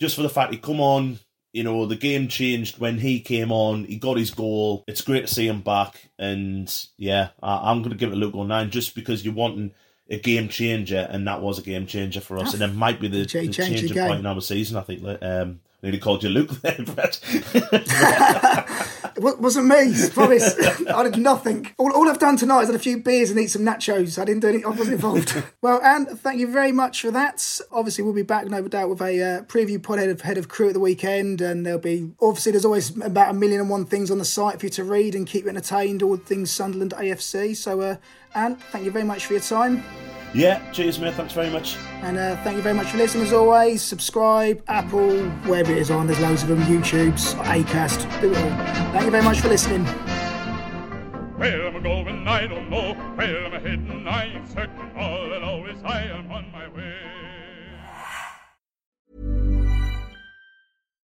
just 0.00 0.16
for 0.16 0.22
the 0.22 0.28
fact 0.28 0.52
he 0.52 0.58
come 0.58 0.80
on. 0.80 1.18
You 1.52 1.62
know 1.62 1.86
the 1.86 1.96
game 1.96 2.28
changed 2.28 2.78
when 2.78 2.98
he 2.98 3.20
came 3.20 3.52
on. 3.52 3.84
He 3.84 3.96
got 3.96 4.18
his 4.18 4.30
goal. 4.30 4.84
It's 4.86 5.00
great 5.00 5.26
to 5.26 5.34
see 5.34 5.46
him 5.46 5.60
back, 5.60 6.10
and 6.18 6.72
yeah, 6.96 7.30
I, 7.42 7.70
am 7.70 7.82
gonna 7.82 7.94
give 7.96 8.12
it 8.12 8.16
Luke 8.16 8.34
O'Nien 8.34 8.70
just 8.70 8.94
because 8.94 9.24
you're 9.24 9.34
wanting 9.34 9.72
a 10.08 10.18
game 10.18 10.48
changer, 10.48 11.06
and 11.10 11.26
that 11.26 11.40
was 11.40 11.58
a 11.58 11.62
game 11.62 11.86
changer 11.86 12.20
for 12.20 12.38
us, 12.38 12.54
and 12.54 12.62
it 12.62 12.74
might 12.74 13.00
be 13.00 13.08
the, 13.08 13.18
the 13.22 13.48
changing 13.48 13.94
point 13.94 14.20
in 14.20 14.26
our 14.26 14.40
season. 14.40 14.76
I 14.76 14.82
think. 14.82 15.02
Um, 15.22 15.60
nearly 15.82 15.98
called 15.98 16.22
you 16.22 16.28
Luke 16.28 16.50
there, 16.62 16.76
Brett. 16.94 17.20
it 19.16 19.40
wasn't 19.40 19.66
me, 19.66 19.94
promise. 20.10 20.54
I 20.88 21.02
did 21.04 21.18
nothing. 21.18 21.72
All, 21.78 21.92
all, 21.92 22.08
I've 22.08 22.18
done 22.18 22.36
tonight 22.36 22.62
is 22.62 22.68
had 22.68 22.74
a 22.74 22.78
few 22.80 22.98
beers 22.98 23.30
and 23.30 23.38
eat 23.38 23.48
some 23.48 23.62
nachos. 23.62 24.18
I 24.18 24.24
didn't 24.24 24.40
do 24.40 24.48
any. 24.48 24.64
I 24.64 24.68
wasn't 24.68 24.94
involved. 24.94 25.42
well, 25.62 25.80
and 25.82 26.08
thank 26.08 26.40
you 26.40 26.50
very 26.50 26.72
much 26.72 27.02
for 27.02 27.10
that. 27.10 27.60
Obviously, 27.70 28.04
we'll 28.04 28.14
be 28.14 28.22
back, 28.22 28.46
no 28.46 28.66
doubt, 28.66 28.88
with 28.88 29.00
a 29.00 29.22
uh, 29.22 29.42
preview 29.42 29.82
pod 29.82 29.98
head 29.98 30.10
of, 30.10 30.20
head 30.22 30.38
of 30.38 30.48
Crewe 30.48 30.68
at 30.68 30.74
the 30.74 30.80
weekend, 30.80 31.40
and 31.40 31.64
there'll 31.64 31.78
be 31.78 32.10
obviously 32.20 32.52
there's 32.52 32.64
always 32.64 32.96
about 33.02 33.30
a 33.30 33.34
million 33.34 33.60
and 33.60 33.70
one 33.70 33.84
things 33.84 34.10
on 34.10 34.18
the 34.18 34.24
site 34.24 34.60
for 34.60 34.66
you 34.66 34.70
to 34.70 34.84
read 34.84 35.14
and 35.14 35.26
keep 35.26 35.46
entertained. 35.46 36.02
All 36.02 36.16
things 36.16 36.50
Sunderland 36.50 36.94
AFC. 36.96 37.56
So, 37.56 37.80
uh, 37.80 37.96
and 38.34 38.60
thank 38.60 38.84
you 38.84 38.90
very 38.90 39.04
much 39.04 39.26
for 39.26 39.34
your 39.34 39.42
time. 39.42 39.84
Yeah, 40.36 40.70
cheers, 40.70 40.98
mate. 40.98 41.14
Thanks 41.14 41.32
very 41.32 41.48
much. 41.48 41.78
And 42.02 42.18
uh, 42.18 42.36
thank 42.44 42.56
you 42.56 42.62
very 42.62 42.74
much 42.74 42.88
for 42.88 42.98
listening 42.98 43.24
as 43.24 43.32
always. 43.32 43.80
Subscribe, 43.80 44.62
Apple, 44.68 45.10
wherever 45.46 45.72
it 45.72 45.78
is 45.78 45.90
on. 45.90 46.06
There's 46.06 46.20
loads 46.20 46.42
of 46.42 46.50
them. 46.50 46.60
YouTube's, 46.64 47.32
Acast, 47.36 48.20
do 48.20 48.32
it 48.32 48.36
all. 48.36 48.50
Thank 48.92 49.06
you 49.06 49.10
very 49.10 49.24
much 49.24 49.40
for 49.40 49.48
listening. 49.48 49.86
Where 51.36 51.66
am 51.66 51.76
I 51.76 51.80
going? 51.80 52.28
I 52.28 52.46
don't 52.46 52.68
know. 52.68 52.92
Where 53.14 53.46
am 53.46 53.54
I 53.54 53.58
heading? 53.60 54.06
I 54.06 54.24
ain't 54.24 54.48
certain. 54.48 54.90
All 54.94 55.32
I 55.32 55.38
know 55.38 55.64
is 55.66 55.82
I 55.82 56.02
am 56.02 56.30
on 56.30 56.52
my 56.52 56.68
way. 56.68 56.94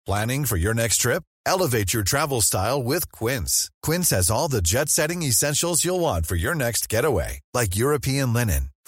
Planning 0.07 0.47
for 0.47 0.57
your 0.57 0.73
next 0.73 0.97
trip? 0.97 1.25
Elevate 1.47 1.93
your 1.93 2.03
travel 2.03 2.41
style 2.41 2.83
with 2.83 3.11
Quince. 3.13 3.71
Quince 3.83 4.11
has 4.11 4.31
all 4.31 4.49
the 4.49 4.63
jet 4.63 4.89
setting 4.89 5.23
essentials 5.23 5.85
you'll 5.85 6.01
want 6.01 6.27
for 6.27 6.37
your 6.37 6.55
next 6.55 6.89
getaway, 6.89 7.41
like 7.55 7.77
European 7.77 8.33
linen, 8.33 8.71